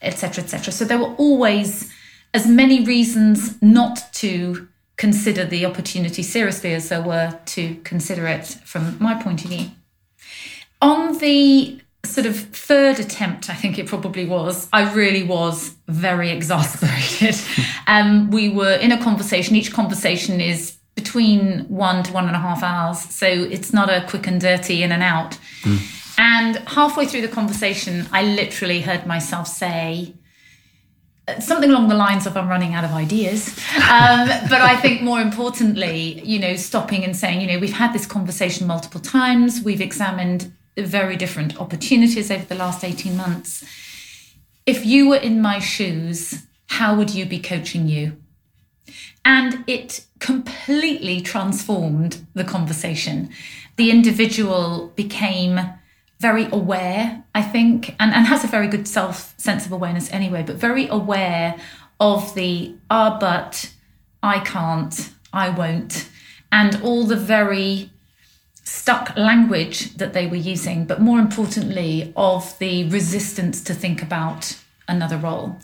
etc., 0.00 0.44
etc. 0.44 0.72
So 0.72 0.84
there 0.84 0.98
were 0.98 1.14
always 1.16 1.92
as 2.32 2.46
many 2.46 2.84
reasons 2.84 3.60
not 3.60 4.12
to 4.14 4.68
consider 4.96 5.44
the 5.44 5.64
opportunity 5.64 6.22
seriously 6.22 6.74
as 6.74 6.88
there 6.88 7.02
were 7.02 7.38
to 7.46 7.76
consider 7.84 8.26
it 8.26 8.46
from 8.64 8.96
my 9.00 9.20
point 9.20 9.44
of 9.44 9.50
view. 9.50 9.70
On 10.80 11.18
the 11.18 11.80
sort 12.08 12.26
of 12.26 12.36
third 12.36 12.98
attempt, 12.98 13.50
I 13.50 13.54
think 13.54 13.78
it 13.78 13.86
probably 13.86 14.26
was, 14.26 14.68
I 14.72 14.92
really 14.92 15.22
was 15.22 15.74
very 15.86 16.30
exasperated. 16.38 17.36
um, 17.86 18.30
we 18.30 18.48
were 18.48 18.74
in 18.74 18.92
a 18.92 19.02
conversation, 19.02 19.56
each 19.56 19.72
conversation 19.72 20.40
is 20.40 20.78
between 20.94 21.60
one 21.68 22.02
to 22.02 22.12
one 22.12 22.26
and 22.26 22.34
a 22.34 22.40
half 22.40 22.62
hours. 22.62 22.98
So 22.98 23.26
it's 23.26 23.72
not 23.72 23.88
a 23.88 24.04
quick 24.08 24.26
and 24.26 24.40
dirty 24.40 24.82
in 24.82 24.90
and 24.90 25.02
out. 25.02 25.38
Mm. 25.62 25.78
And 26.18 26.56
halfway 26.68 27.06
through 27.06 27.20
the 27.22 27.28
conversation, 27.28 28.08
I 28.12 28.24
literally 28.24 28.80
heard 28.80 29.06
myself 29.06 29.46
say, 29.46 30.14
uh, 31.28 31.38
something 31.38 31.70
along 31.70 31.88
the 31.88 31.94
lines 31.94 32.26
of 32.26 32.36
I'm 32.36 32.48
running 32.48 32.74
out 32.74 32.84
of 32.84 32.90
ideas. 32.90 33.56
Um, 33.76 34.28
but 34.50 34.60
I 34.60 34.76
think 34.76 35.00
more 35.02 35.20
importantly, 35.20 36.20
you 36.24 36.40
know, 36.40 36.56
stopping 36.56 37.04
and 37.04 37.16
saying, 37.16 37.40
you 37.42 37.46
know, 37.46 37.60
we've 37.60 37.72
had 37.72 37.92
this 37.92 38.06
conversation 38.06 38.66
multiple 38.66 39.00
times, 39.00 39.62
we've 39.62 39.80
examined 39.80 40.52
very 40.86 41.16
different 41.16 41.60
opportunities 41.60 42.30
over 42.30 42.44
the 42.44 42.54
last 42.54 42.84
18 42.84 43.16
months. 43.16 43.64
If 44.66 44.84
you 44.84 45.08
were 45.08 45.16
in 45.16 45.40
my 45.40 45.58
shoes, 45.58 46.46
how 46.66 46.94
would 46.94 47.10
you 47.10 47.24
be 47.24 47.38
coaching 47.38 47.88
you? 47.88 48.16
And 49.24 49.64
it 49.66 50.06
completely 50.20 51.20
transformed 51.20 52.26
the 52.34 52.44
conversation. 52.44 53.30
The 53.76 53.90
individual 53.90 54.92
became 54.96 55.60
very 56.20 56.48
aware, 56.50 57.24
I 57.34 57.42
think, 57.42 57.94
and, 58.00 58.12
and 58.12 58.26
has 58.26 58.44
a 58.44 58.48
very 58.48 58.68
good 58.68 58.88
self 58.88 59.34
sense 59.38 59.66
of 59.66 59.72
awareness 59.72 60.12
anyway, 60.12 60.42
but 60.42 60.56
very 60.56 60.88
aware 60.88 61.56
of 62.00 62.34
the 62.34 62.74
ah, 62.90 63.18
but 63.18 63.72
I 64.22 64.40
can't, 64.40 65.10
I 65.32 65.50
won't, 65.50 66.08
and 66.50 66.80
all 66.82 67.04
the 67.04 67.16
very 67.16 67.90
stuck 68.68 69.16
language 69.16 69.94
that 69.96 70.12
they 70.12 70.26
were 70.26 70.36
using, 70.36 70.84
but 70.84 71.00
more 71.00 71.18
importantly, 71.18 72.12
of 72.16 72.58
the 72.58 72.86
resistance 72.90 73.62
to 73.64 73.72
think 73.72 74.02
about 74.02 74.58
another 74.86 75.16
role. 75.16 75.56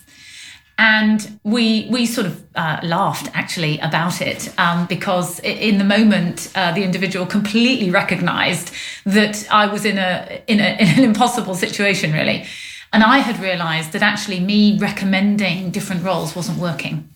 And 0.79 1.39
we 1.45 1.87
we 1.91 2.07
sort 2.07 2.27
of 2.27 2.43
uh, 2.57 2.81
laughed 2.83 3.31
actually 3.35 3.79
about 3.79 4.21
it 4.21 4.53
um, 4.59 4.87
because 4.87 5.39
in 5.41 5.79
the 5.79 5.85
moment 5.85 6.51
uh, 6.57 6.73
the 6.73 6.83
individual 6.83 7.27
completely 7.27 7.91
recognised 7.91 8.73
that 9.05 9.47
I 9.53 9.67
was 9.67 9.85
in 9.85 9.99
a, 9.99 10.43
in 10.49 10.59
a 10.61 10.71
in 10.81 10.89
an 10.99 11.05
impossible 11.11 11.55
situation 11.55 12.13
really, 12.13 12.47
and 12.93 13.05
I 13.05 13.19
had 13.19 13.39
realised 13.39 13.93
that 13.93 14.03
actually 14.03 14.41
me 14.41 14.79
recommending 14.79 15.71
different 15.71 16.03
roles 16.03 16.35
wasn't 16.35 16.59
working. 16.59 17.09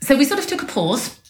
So 0.00 0.16
we 0.16 0.24
sort 0.24 0.40
of 0.40 0.46
took 0.46 0.62
a 0.62 0.66
pause, 0.66 1.20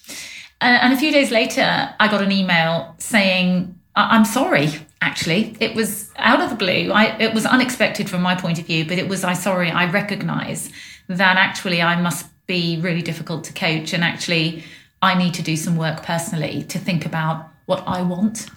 uh, 0.62 0.78
and 0.82 0.94
a 0.94 0.96
few 0.96 1.12
days 1.12 1.30
later 1.30 1.94
I 2.00 2.08
got 2.08 2.22
an 2.22 2.32
email 2.32 2.94
saying 2.98 3.74
I'm 3.96 4.24
sorry, 4.24 4.70
actually. 5.00 5.56
It 5.60 5.74
was 5.74 6.10
out 6.16 6.40
of 6.40 6.50
the 6.50 6.56
blue. 6.56 6.90
I, 6.92 7.16
it 7.18 7.32
was 7.32 7.46
unexpected 7.46 8.10
from 8.10 8.22
my 8.22 8.34
point 8.34 8.58
of 8.58 8.66
view, 8.66 8.84
but 8.84 8.98
it 8.98 9.08
was, 9.08 9.22
I 9.22 9.34
sorry, 9.34 9.70
I 9.70 9.90
recognize 9.90 10.70
that 11.08 11.36
actually 11.36 11.80
I 11.80 12.00
must 12.00 12.26
be 12.46 12.80
really 12.80 13.02
difficult 13.02 13.44
to 13.44 13.52
coach. 13.52 13.92
And 13.92 14.02
actually, 14.02 14.64
I 15.00 15.14
need 15.14 15.34
to 15.34 15.42
do 15.42 15.56
some 15.56 15.76
work 15.76 16.02
personally 16.02 16.64
to 16.64 16.78
think 16.78 17.06
about 17.06 17.48
what 17.66 17.84
I 17.86 18.02
want 18.02 18.48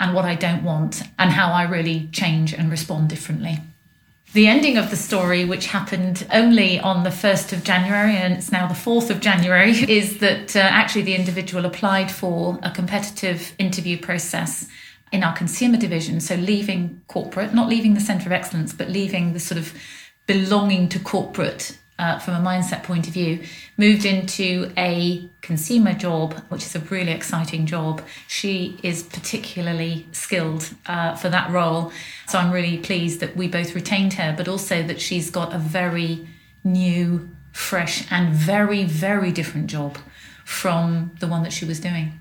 and 0.00 0.14
what 0.14 0.24
I 0.24 0.34
don't 0.34 0.62
want 0.62 1.02
and 1.18 1.30
how 1.30 1.52
I 1.52 1.64
really 1.64 2.08
change 2.12 2.54
and 2.54 2.70
respond 2.70 3.08
differently. 3.08 3.58
The 4.34 4.46
ending 4.46 4.76
of 4.76 4.90
the 4.90 4.96
story, 4.96 5.46
which 5.46 5.68
happened 5.68 6.26
only 6.30 6.78
on 6.78 7.02
the 7.02 7.10
1st 7.10 7.54
of 7.54 7.64
January 7.64 8.14
and 8.14 8.34
it's 8.34 8.52
now 8.52 8.66
the 8.66 8.74
4th 8.74 9.08
of 9.08 9.20
January, 9.20 9.70
is 9.88 10.18
that 10.18 10.54
uh, 10.54 10.58
actually 10.58 11.02
the 11.02 11.14
individual 11.14 11.64
applied 11.64 12.10
for 12.10 12.58
a 12.62 12.70
competitive 12.70 13.54
interview 13.58 13.98
process 13.98 14.68
in 15.12 15.24
our 15.24 15.34
consumer 15.34 15.78
division. 15.78 16.20
So 16.20 16.34
leaving 16.34 17.00
corporate, 17.08 17.54
not 17.54 17.70
leaving 17.70 17.94
the 17.94 18.00
centre 18.00 18.28
of 18.28 18.32
excellence, 18.32 18.74
but 18.74 18.90
leaving 18.90 19.32
the 19.32 19.40
sort 19.40 19.58
of 19.58 19.72
belonging 20.26 20.90
to 20.90 20.98
corporate 20.98 21.77
uh, 21.98 22.18
from 22.18 22.34
a 22.34 22.40
mindset 22.40 22.82
point 22.82 23.06
of 23.06 23.12
view, 23.12 23.42
moved 23.76 24.04
into 24.04 24.72
a 24.76 25.28
consumer 25.40 25.94
job, 25.94 26.34
which 26.48 26.64
is 26.64 26.74
a 26.74 26.80
really 26.80 27.12
exciting 27.12 27.66
job. 27.66 28.02
She 28.26 28.78
is 28.82 29.02
particularly 29.02 30.06
skilled 30.12 30.70
uh, 30.86 31.16
for 31.16 31.28
that 31.28 31.50
role. 31.50 31.92
So 32.26 32.38
I'm 32.38 32.52
really 32.52 32.78
pleased 32.78 33.20
that 33.20 33.36
we 33.36 33.48
both 33.48 33.74
retained 33.74 34.14
her, 34.14 34.34
but 34.36 34.48
also 34.48 34.82
that 34.82 35.00
she's 35.00 35.30
got 35.30 35.54
a 35.54 35.58
very 35.58 36.28
new, 36.64 37.28
fresh, 37.52 38.04
and 38.10 38.34
very, 38.34 38.84
very 38.84 39.32
different 39.32 39.68
job 39.68 39.98
from 40.44 41.12
the 41.20 41.26
one 41.26 41.42
that 41.42 41.52
she 41.52 41.64
was 41.64 41.80
doing. 41.80 42.18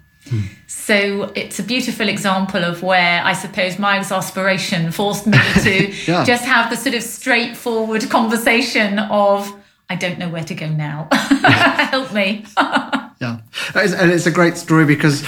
So 0.67 1.31
it's 1.35 1.59
a 1.59 1.63
beautiful 1.63 2.09
example 2.09 2.63
of 2.63 2.83
where 2.83 3.23
I 3.23 3.33
suppose 3.33 3.79
my 3.79 3.97
exasperation 3.97 4.91
forced 4.91 5.27
me 5.27 5.37
to 5.63 5.91
yeah. 6.07 6.23
just 6.23 6.45
have 6.45 6.69
the 6.69 6.77
sort 6.77 6.95
of 6.95 7.03
straightforward 7.03 8.09
conversation 8.09 8.99
of, 8.99 9.51
I 9.89 9.95
don't 9.95 10.19
know 10.19 10.29
where 10.29 10.43
to 10.43 10.55
go 10.55 10.67
now. 10.67 11.07
Help 11.11 12.13
me. 12.13 12.45
yeah. 12.57 13.39
And 13.73 14.11
it's 14.11 14.25
a 14.25 14.31
great 14.31 14.57
story 14.57 14.85
because, 14.85 15.23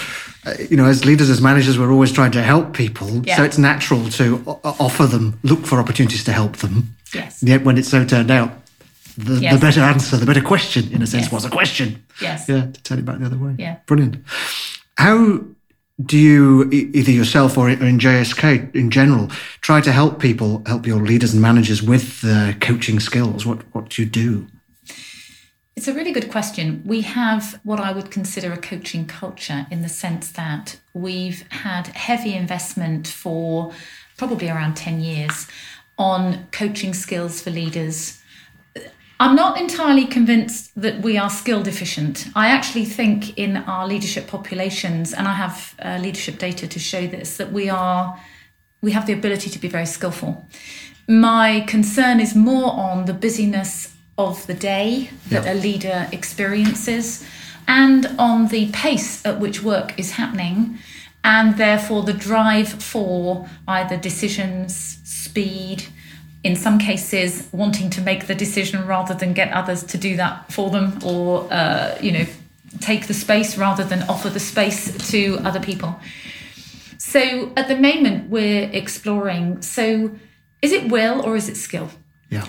uh, 0.45 0.55
you 0.69 0.75
know, 0.75 0.85
as 0.85 1.05
leaders, 1.05 1.29
as 1.29 1.41
managers, 1.41 1.79
we're 1.79 1.91
always 1.91 2.11
trying 2.11 2.31
to 2.31 2.41
help 2.41 2.73
people. 2.73 3.25
Yeah. 3.25 3.37
So 3.37 3.43
it's 3.43 3.57
natural 3.57 4.09
to 4.11 4.43
offer 4.63 5.05
them, 5.05 5.39
look 5.43 5.65
for 5.65 5.79
opportunities 5.79 6.23
to 6.25 6.33
help 6.33 6.57
them. 6.57 6.95
Yes. 7.13 7.41
yet 7.41 7.63
when 7.63 7.77
it's 7.77 7.89
so 7.89 8.05
turned 8.05 8.29
out, 8.29 8.51
the, 9.17 9.35
yes. 9.35 9.53
the 9.53 9.59
better 9.59 9.81
answer, 9.81 10.17
the 10.17 10.25
better 10.25 10.41
question, 10.41 10.91
in 10.91 11.01
a 11.01 11.07
sense, 11.07 11.25
yes. 11.25 11.31
was 11.31 11.45
a 11.45 11.49
question. 11.49 12.03
Yes. 12.21 12.47
Yeah, 12.47 12.67
to 12.67 12.83
turn 12.83 12.99
it 12.99 13.05
back 13.05 13.19
the 13.19 13.25
other 13.25 13.37
way. 13.37 13.55
Yeah. 13.57 13.77
Brilliant. 13.85 14.23
How 14.97 15.41
do 16.05 16.17
you, 16.17 16.69
either 16.71 17.11
yourself 17.11 17.57
or 17.57 17.69
in 17.69 17.99
GSK 17.99 18.73
in 18.73 18.89
general, 18.89 19.27
try 19.61 19.81
to 19.81 19.91
help 19.91 20.19
people, 20.19 20.63
help 20.65 20.87
your 20.87 21.01
leaders 21.01 21.33
and 21.33 21.41
managers 21.41 21.83
with 21.83 22.21
the 22.21 22.55
coaching 22.61 22.99
skills? 22.99 23.45
What, 23.45 23.63
what 23.73 23.89
do 23.89 24.01
you 24.01 24.07
do? 24.07 24.47
It's 25.75 25.87
a 25.87 25.93
really 25.93 26.11
good 26.11 26.29
question. 26.29 26.81
We 26.85 27.01
have 27.01 27.59
what 27.63 27.79
I 27.79 27.91
would 27.91 28.11
consider 28.11 28.51
a 28.51 28.57
coaching 28.57 29.05
culture 29.05 29.65
in 29.71 29.81
the 29.81 29.89
sense 29.89 30.31
that 30.33 30.77
we've 30.93 31.47
had 31.49 31.87
heavy 31.87 32.33
investment 32.33 33.07
for 33.07 33.73
probably 34.17 34.49
around 34.49 34.75
10 34.75 34.99
years 34.99 35.47
on 35.97 36.47
coaching 36.51 36.93
skills 36.93 37.41
for 37.41 37.49
leaders 37.49 38.18
I'm 39.21 39.35
not 39.35 39.59
entirely 39.59 40.05
convinced 40.05 40.71
that 40.81 41.01
we 41.01 41.17
are 41.17 41.29
skill 41.29 41.61
deficient. 41.61 42.27
I 42.35 42.47
actually 42.47 42.85
think 42.85 43.37
in 43.37 43.57
our 43.57 43.85
leadership 43.85 44.27
populations, 44.27 45.13
and 45.13 45.27
I 45.27 45.33
have 45.33 45.75
uh, 45.83 45.99
leadership 46.01 46.39
data 46.39 46.67
to 46.69 46.79
show 46.79 47.05
this, 47.05 47.35
that 47.35 47.51
we 47.51 47.69
are 47.69 48.17
we 48.81 48.93
have 48.93 49.05
the 49.05 49.13
ability 49.13 49.49
to 49.49 49.59
be 49.59 49.67
very 49.67 49.85
skillful. 49.85 50.45
My 51.05 51.65
concern 51.67 52.21
is 52.21 52.33
more 52.33 52.71
on 52.71 53.05
the 53.05 53.13
busyness 53.13 53.93
of 54.17 54.47
the 54.47 54.53
day 54.53 55.09
that 55.27 55.45
a 55.45 55.53
leader 55.53 56.07
experiences 56.13 57.25
and 57.67 58.05
on 58.17 58.47
the 58.47 58.69
pace 58.71 59.25
at 59.25 59.39
which 59.41 59.61
work 59.61 59.99
is 59.99 60.11
happening 60.11 60.79
and 61.25 61.57
therefore 61.57 62.03
the 62.03 62.13
drive 62.13 62.69
for 62.69 63.49
either 63.67 63.97
decisions, 63.97 64.99
speed, 65.03 65.83
in 66.43 66.55
some 66.55 66.79
cases 66.79 67.47
wanting 67.51 67.89
to 67.89 68.01
make 68.01 68.27
the 68.27 68.35
decision 68.35 68.85
rather 68.87 69.13
than 69.13 69.33
get 69.33 69.51
others 69.51 69.83
to 69.83 69.97
do 69.97 70.15
that 70.15 70.51
for 70.51 70.69
them 70.69 70.97
or 71.03 71.47
uh, 71.51 71.97
you 72.01 72.11
know 72.11 72.25
take 72.79 73.07
the 73.07 73.13
space 73.13 73.57
rather 73.57 73.83
than 73.83 74.03
offer 74.03 74.29
the 74.29 74.39
space 74.39 75.09
to 75.11 75.37
other 75.43 75.59
people 75.59 75.99
So 76.99 77.51
at 77.55 77.67
the 77.67 77.75
moment, 77.75 78.29
we're 78.29 78.69
exploring 78.71 79.63
so 79.63 80.11
is 80.61 80.71
it 80.71 80.91
will 80.91 81.25
or 81.25 81.35
is 81.35 81.49
it 81.49 81.55
skill? 81.55 81.89
Yeah. 82.29 82.45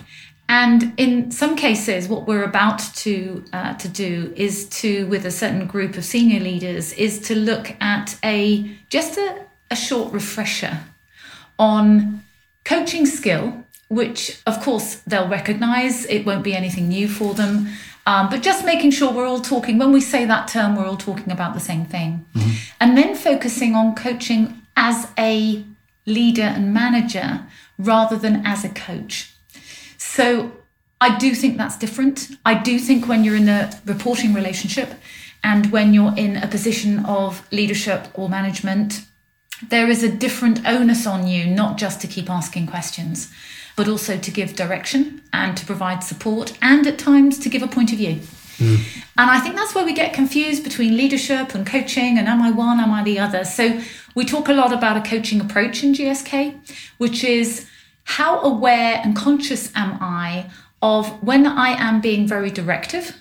And 0.49 0.93
in 0.97 1.31
some 1.31 1.55
cases, 1.55 2.09
what 2.09 2.27
we're 2.27 2.45
about 2.45 2.81
to 2.97 3.45
uh, 3.53 3.75
to 3.75 3.89
do 3.89 4.35
is 4.37 4.69
to, 4.81 5.07
with 5.07 5.25
a 5.25 5.31
certain 5.31 5.67
group 5.67 5.97
of 5.97 6.05
senior 6.05 6.41
leaders, 6.41 6.93
is 6.95 7.21
to 7.29 7.35
look 7.37 7.75
at 7.81 8.19
a 8.23 8.71
just 8.91 9.17
a, 9.17 9.47
a 9.71 9.77
short 9.77 10.13
refresher 10.13 10.81
on 11.59 12.23
coaching 12.65 13.07
skill, 13.07 13.65
which 13.91 14.41
of 14.47 14.61
course 14.61 15.03
they'll 15.07 15.29
recognise. 15.29 16.07
It 16.07 16.25
won't 16.25 16.45
be 16.45 16.55
anything 16.55 16.89
new 16.89 17.09
for 17.09 17.35
them, 17.35 17.69
um, 18.07 18.31
but 18.31 18.41
just 18.41 18.65
making 18.65 18.93
sure 18.93 19.13
we're 19.13 19.27
all 19.27 19.41
talking. 19.41 19.79
When 19.79 19.93
we 19.93 20.01
say 20.01 20.25
that 20.25 20.49
term, 20.49 20.77
we're 20.77 20.87
all 20.87 20.97
talking 20.97 21.31
about 21.31 21.55
the 21.55 21.61
same 21.61 21.85
thing, 21.85 22.25
mm-hmm. 22.35 22.51
and 22.81 22.97
then 22.97 23.15
focusing 23.15 23.75
on 23.75 23.95
coaching 23.95 24.63
as 24.77 25.09
a 25.19 25.65
leader 26.07 26.43
and 26.43 26.73
manager 26.73 27.47
rather 27.79 28.17
than 28.17 28.47
as 28.47 28.65
a 28.65 28.69
coach. 28.69 29.35
So 29.99 30.53
I 31.01 31.19
do 31.19 31.35
think 31.35 31.57
that's 31.57 31.77
different. 31.77 32.29
I 32.47 32.55
do 32.55 32.79
think 32.79 33.09
when 33.09 33.25
you're 33.25 33.37
in 33.37 33.49
a 33.49 33.71
reporting 33.87 34.35
relationship 34.35 34.95
and 35.43 35.73
when 35.73 35.93
you're 35.95 36.15
in 36.17 36.37
a 36.37 36.47
position 36.47 37.05
of 37.07 37.47
leadership 37.51 38.07
or 38.15 38.29
management, 38.29 39.05
there 39.69 39.89
is 39.89 40.03
a 40.03 40.11
different 40.11 40.67
onus 40.67 41.07
on 41.07 41.27
you, 41.27 41.47
not 41.47 41.77
just 41.77 42.01
to 42.03 42.07
keep 42.07 42.31
asking 42.31 42.67
questions, 42.67 43.33
but 43.81 43.89
also 43.89 44.19
to 44.19 44.31
give 44.31 44.55
direction 44.57 45.23
and 45.33 45.57
to 45.57 45.65
provide 45.65 46.05
support 46.05 46.53
and 46.61 46.87
at 46.87 46.99
times 46.99 47.39
to 47.39 47.49
give 47.49 47.63
a 47.63 47.67
point 47.67 47.91
of 47.93 47.97
view. 47.97 48.17
Mm. 48.59 48.77
And 49.17 49.31
I 49.31 49.41
think 49.41 49.57
that's 49.57 49.75
where 49.75 49.87
we 49.87 49.95
get 49.95 50.13
confused 50.13 50.63
between 50.63 50.99
leadership 50.99 51.55
and 51.55 51.67
coaching 51.67 52.19
and 52.19 52.29
am 52.29 52.43
I 52.43 52.51
one, 52.51 52.79
am 52.79 52.93
I 52.93 53.03
the 53.03 53.19
other? 53.19 53.43
So 53.43 53.81
we 54.15 54.27
talk 54.27 54.51
a 54.51 54.53
lot 54.53 54.75
about 54.75 54.99
a 54.99 55.09
coaching 55.09 55.41
approach 55.41 55.83
in 55.83 55.95
GSK, 55.95 56.61
which 56.99 57.25
is 57.25 57.67
how 58.05 58.41
aware 58.43 59.01
and 59.03 59.17
conscious 59.17 59.73
am 59.75 59.97
I 59.99 60.51
of 60.83 61.09
when 61.23 61.47
I 61.47 61.71
am 61.71 62.03
being 62.03 62.29
very 62.29 62.51
directive 62.51 63.17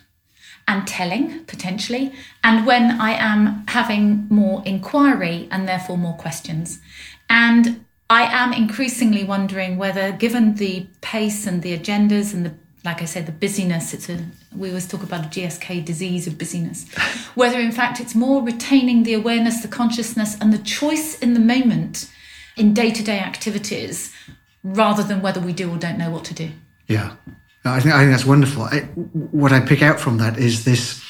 and 0.67 0.85
telling 0.85 1.45
potentially, 1.45 2.11
and 2.43 2.65
when 2.65 2.99
I 2.99 3.11
am 3.11 3.63
having 3.69 4.27
more 4.29 4.61
inquiry 4.65 5.47
and 5.51 5.69
therefore 5.69 5.97
more 5.97 6.15
questions. 6.15 6.81
And 7.29 7.85
I 8.09 8.23
am 8.23 8.53
increasingly 8.53 9.23
wondering 9.23 9.77
whether, 9.77 10.11
given 10.11 10.55
the 10.55 10.87
pace 11.01 11.45
and 11.45 11.61
the 11.61 11.77
agendas 11.77 12.33
and 12.33 12.45
the 12.45 12.53
like 12.85 13.01
I 13.01 13.05
said, 13.05 13.25
the 13.25 13.33
busyness, 13.33 13.93
it's 13.93 14.09
a 14.09 14.23
we 14.55 14.69
always 14.69 14.87
talk 14.87 15.03
about 15.03 15.25
a 15.25 15.29
GSK 15.29 15.83
disease 15.83 16.27
of 16.27 16.37
busyness. 16.37 16.89
Whether 17.35 17.59
in 17.59 17.71
fact 17.71 17.99
it's 17.99 18.15
more 18.15 18.41
retaining 18.41 19.03
the 19.03 19.13
awareness, 19.13 19.61
the 19.61 19.67
consciousness, 19.67 20.37
and 20.39 20.53
the 20.53 20.57
choice 20.57 21.19
in 21.19 21.33
the 21.33 21.39
moment 21.39 22.09
in 22.55 22.73
day-to-day 22.73 23.19
activities 23.19 24.13
rather 24.63 25.03
than 25.03 25.21
whether 25.21 25.39
we 25.39 25.53
do 25.53 25.69
or 25.71 25.77
don't 25.77 25.97
know 25.97 26.09
what 26.09 26.25
to 26.25 26.33
do. 26.33 26.51
Yeah. 26.87 27.15
I 27.65 27.79
think 27.81 27.93
I 27.93 27.99
think 27.99 28.11
that's 28.11 28.25
wonderful. 28.25 28.63
I, 28.63 28.79
what 29.31 29.51
I 29.51 29.59
pick 29.59 29.81
out 29.81 29.99
from 29.99 30.17
that 30.17 30.37
is 30.37 30.63
this. 30.63 31.03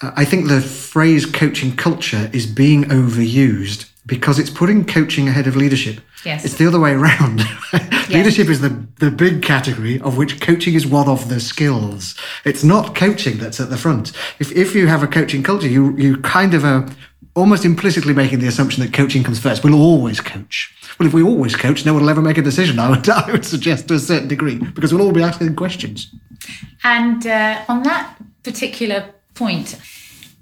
Uh, 0.00 0.12
I 0.14 0.24
think 0.24 0.48
the 0.48 0.60
phrase 0.60 1.26
coaching 1.26 1.76
culture 1.76 2.30
is 2.32 2.46
being 2.46 2.84
overused 2.84 3.89
because 4.06 4.38
it's 4.38 4.50
putting 4.50 4.84
coaching 4.84 5.28
ahead 5.28 5.46
of 5.46 5.56
leadership. 5.56 6.00
Yes. 6.24 6.44
It's 6.44 6.56
the 6.56 6.66
other 6.66 6.80
way 6.80 6.92
around. 6.92 7.40
yes. 7.72 8.10
Leadership 8.10 8.48
is 8.48 8.60
the, 8.60 8.86
the 8.98 9.10
big 9.10 9.42
category 9.42 10.00
of 10.00 10.16
which 10.16 10.40
coaching 10.40 10.74
is 10.74 10.86
one 10.86 11.08
of 11.08 11.28
the 11.28 11.40
skills. 11.40 12.14
It's 12.44 12.64
not 12.64 12.94
coaching 12.94 13.38
that's 13.38 13.60
at 13.60 13.70
the 13.70 13.76
front. 13.76 14.12
If, 14.38 14.52
if 14.52 14.74
you 14.74 14.86
have 14.86 15.02
a 15.02 15.06
coaching 15.06 15.42
culture, 15.42 15.68
you, 15.68 15.96
you 15.96 16.16
kind 16.18 16.54
of 16.54 16.64
are 16.64 16.88
almost 17.34 17.64
implicitly 17.64 18.12
making 18.12 18.40
the 18.40 18.48
assumption 18.48 18.82
that 18.82 18.92
coaching 18.92 19.22
comes 19.22 19.38
first. 19.38 19.62
We'll 19.62 19.80
always 19.80 20.20
coach. 20.20 20.74
Well, 20.98 21.06
if 21.06 21.14
we 21.14 21.22
always 21.22 21.54
coach, 21.54 21.86
no 21.86 21.94
one 21.94 22.02
will 22.02 22.10
ever 22.10 22.22
make 22.22 22.38
a 22.38 22.42
decision. 22.42 22.78
I 22.78 22.90
would, 22.90 23.08
I 23.08 23.30
would 23.30 23.44
suggest 23.44 23.88
to 23.88 23.94
a 23.94 23.98
certain 23.98 24.28
degree 24.28 24.58
because 24.58 24.92
we'll 24.92 25.06
all 25.06 25.12
be 25.12 25.22
asking 25.22 25.54
questions. 25.56 26.12
And 26.82 27.26
uh, 27.26 27.62
on 27.68 27.82
that 27.82 28.16
particular 28.42 29.14
point, 29.34 29.78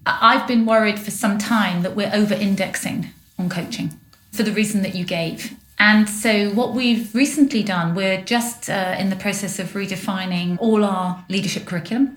I've 0.07 0.47
been 0.47 0.65
worried 0.65 0.99
for 0.99 1.11
some 1.11 1.39
time 1.39 1.83
that 1.83 1.95
we're 1.95 2.11
over 2.15 2.35
indexing 2.35 3.13
on 3.39 3.49
coaching 3.49 3.99
for 4.33 4.43
the 4.43 4.53
reason 4.53 4.83
that 4.83 4.95
you 4.95 5.05
gave. 5.05 5.57
And 5.79 6.09
so, 6.09 6.51
what 6.51 6.75
we've 6.75 7.15
recently 7.15 7.63
done, 7.63 7.95
we're 7.95 8.23
just 8.23 8.69
uh, 8.69 8.97
in 8.99 9.11
the 9.11 9.17
process 9.17 9.59
of 9.59 9.69
redefining 9.75 10.59
all 10.61 10.85
our 10.85 11.25
leadership 11.29 11.67
curriculum. 11.67 12.17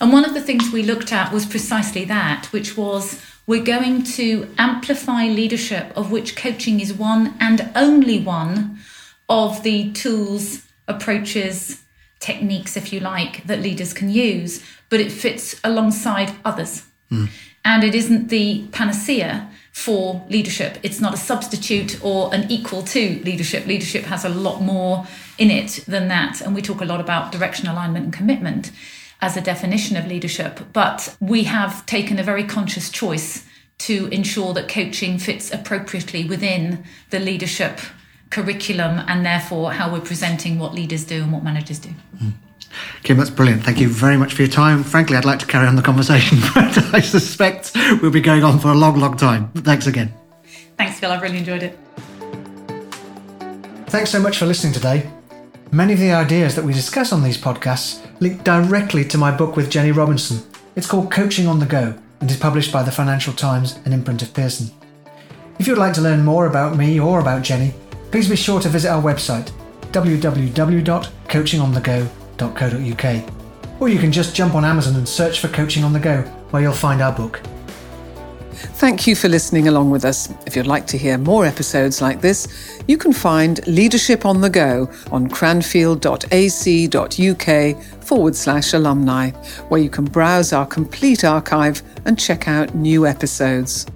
And 0.00 0.12
one 0.12 0.24
of 0.24 0.34
the 0.34 0.40
things 0.40 0.72
we 0.72 0.82
looked 0.82 1.12
at 1.12 1.32
was 1.32 1.44
precisely 1.44 2.04
that, 2.04 2.46
which 2.46 2.76
was 2.76 3.20
we're 3.46 3.64
going 3.64 4.04
to 4.04 4.52
amplify 4.56 5.26
leadership, 5.26 5.92
of 5.96 6.12
which 6.12 6.36
coaching 6.36 6.78
is 6.80 6.92
one 6.92 7.34
and 7.40 7.70
only 7.74 8.20
one 8.20 8.78
of 9.28 9.62
the 9.64 9.90
tools, 9.92 10.66
approaches, 10.86 11.82
techniques, 12.20 12.76
if 12.76 12.92
you 12.92 13.00
like, 13.00 13.44
that 13.46 13.60
leaders 13.60 13.92
can 13.92 14.08
use, 14.10 14.64
but 14.88 15.00
it 15.00 15.10
fits 15.10 15.58
alongside 15.64 16.32
others. 16.44 16.84
Mm. 17.10 17.28
And 17.64 17.84
it 17.84 17.94
isn't 17.94 18.28
the 18.28 18.66
panacea 18.72 19.48
for 19.72 20.24
leadership. 20.28 20.78
It's 20.82 21.00
not 21.00 21.14
a 21.14 21.16
substitute 21.16 21.98
or 22.04 22.32
an 22.34 22.50
equal 22.50 22.82
to 22.82 23.20
leadership. 23.24 23.66
Leadership 23.66 24.04
has 24.04 24.24
a 24.24 24.28
lot 24.28 24.60
more 24.60 25.06
in 25.38 25.50
it 25.50 25.84
than 25.88 26.08
that. 26.08 26.40
And 26.40 26.54
we 26.54 26.62
talk 26.62 26.80
a 26.80 26.84
lot 26.84 27.00
about 27.00 27.32
direction, 27.32 27.66
alignment, 27.66 28.04
and 28.04 28.12
commitment 28.12 28.70
as 29.22 29.36
a 29.36 29.40
definition 29.40 29.96
of 29.96 30.06
leadership, 30.06 30.60
but 30.72 31.16
we 31.20 31.44
have 31.44 31.86
taken 31.86 32.18
a 32.18 32.24
very 32.24 32.44
conscious 32.44 32.90
choice 32.90 33.46
to 33.78 34.06
ensure 34.08 34.52
that 34.52 34.68
coaching 34.68 35.16
fits 35.16 35.52
appropriately 35.52 36.24
within 36.24 36.84
the 37.10 37.20
leadership 37.20 37.78
curriculum 38.30 39.00
and 39.06 39.24
therefore 39.24 39.72
how 39.72 39.92
we're 39.92 40.00
presenting 40.00 40.58
what 40.58 40.74
leaders 40.74 41.04
do 41.04 41.22
and 41.22 41.32
what 41.32 41.44
managers 41.44 41.78
do. 41.78 41.90
Mm. 42.16 42.32
Kim, 43.02 43.16
that's 43.16 43.30
brilliant. 43.30 43.64
Thank 43.64 43.80
you 43.80 43.88
very 43.88 44.16
much 44.16 44.34
for 44.34 44.42
your 44.42 44.50
time. 44.50 44.82
Frankly, 44.82 45.16
I'd 45.16 45.24
like 45.24 45.38
to 45.40 45.46
carry 45.46 45.66
on 45.66 45.76
the 45.76 45.82
conversation, 45.82 46.38
but 46.54 46.94
I 46.94 47.00
suspect 47.00 47.72
we'll 48.00 48.10
be 48.10 48.20
going 48.20 48.44
on 48.44 48.58
for 48.58 48.68
a 48.68 48.74
long, 48.74 48.98
long 48.98 49.16
time. 49.16 49.50
Thanks 49.52 49.86
again. 49.86 50.14
Thanks, 50.76 51.00
Phil. 51.00 51.10
I've 51.10 51.22
really 51.22 51.38
enjoyed 51.38 51.62
it. 51.62 51.78
Thanks 53.86 54.10
so 54.10 54.20
much 54.20 54.38
for 54.38 54.46
listening 54.46 54.72
today. 54.72 55.10
Many 55.70 55.92
of 55.92 55.98
the 55.98 56.12
ideas 56.12 56.54
that 56.56 56.64
we 56.64 56.72
discuss 56.72 57.12
on 57.12 57.22
these 57.22 57.38
podcasts 57.38 58.06
link 58.20 58.44
directly 58.44 59.04
to 59.06 59.18
my 59.18 59.30
book 59.30 59.56
with 59.56 59.70
Jenny 59.70 59.92
Robinson. 59.92 60.42
It's 60.76 60.86
called 60.86 61.10
Coaching 61.10 61.46
on 61.46 61.58
the 61.58 61.66
Go 61.66 61.98
and 62.20 62.30
is 62.30 62.36
published 62.36 62.72
by 62.72 62.82
the 62.82 62.92
Financial 62.92 63.32
Times 63.32 63.78
and 63.84 63.92
imprint 63.92 64.22
of 64.22 64.32
Pearson. 64.32 64.70
If 65.58 65.66
you'd 65.66 65.78
like 65.78 65.92
to 65.94 66.00
learn 66.00 66.24
more 66.24 66.46
about 66.46 66.76
me 66.76 67.00
or 67.00 67.20
about 67.20 67.42
Jenny, 67.42 67.74
please 68.10 68.28
be 68.28 68.36
sure 68.36 68.60
to 68.60 68.68
visit 68.68 68.90
our 68.90 69.02
website 69.02 69.52
or 73.80 73.88
you 73.88 73.98
can 73.98 74.12
just 74.12 74.34
jump 74.34 74.54
on 74.54 74.64
Amazon 74.64 74.96
and 74.96 75.08
search 75.08 75.40
for 75.40 75.48
Coaching 75.48 75.84
on 75.84 75.92
the 75.92 75.98
Go, 75.98 76.22
where 76.50 76.62
you'll 76.62 76.72
find 76.72 77.00
our 77.00 77.12
book. 77.12 77.40
Thank 78.52 79.06
you 79.06 79.16
for 79.16 79.28
listening 79.28 79.66
along 79.66 79.90
with 79.90 80.04
us. 80.04 80.32
If 80.46 80.54
you'd 80.54 80.66
like 80.66 80.86
to 80.88 80.98
hear 80.98 81.18
more 81.18 81.44
episodes 81.44 82.00
like 82.00 82.20
this, 82.20 82.80
you 82.86 82.96
can 82.96 83.12
find 83.12 83.66
Leadership 83.66 84.24
on 84.24 84.40
the 84.40 84.50
Go 84.50 84.88
on 85.10 85.28
cranfield.ac.uk 85.28 88.04
forward 88.04 88.36
slash 88.36 88.72
alumni, 88.72 89.30
where 89.68 89.80
you 89.80 89.90
can 89.90 90.04
browse 90.04 90.52
our 90.52 90.66
complete 90.66 91.24
archive 91.24 91.82
and 92.04 92.18
check 92.18 92.46
out 92.46 92.74
new 92.74 93.06
episodes. 93.06 93.86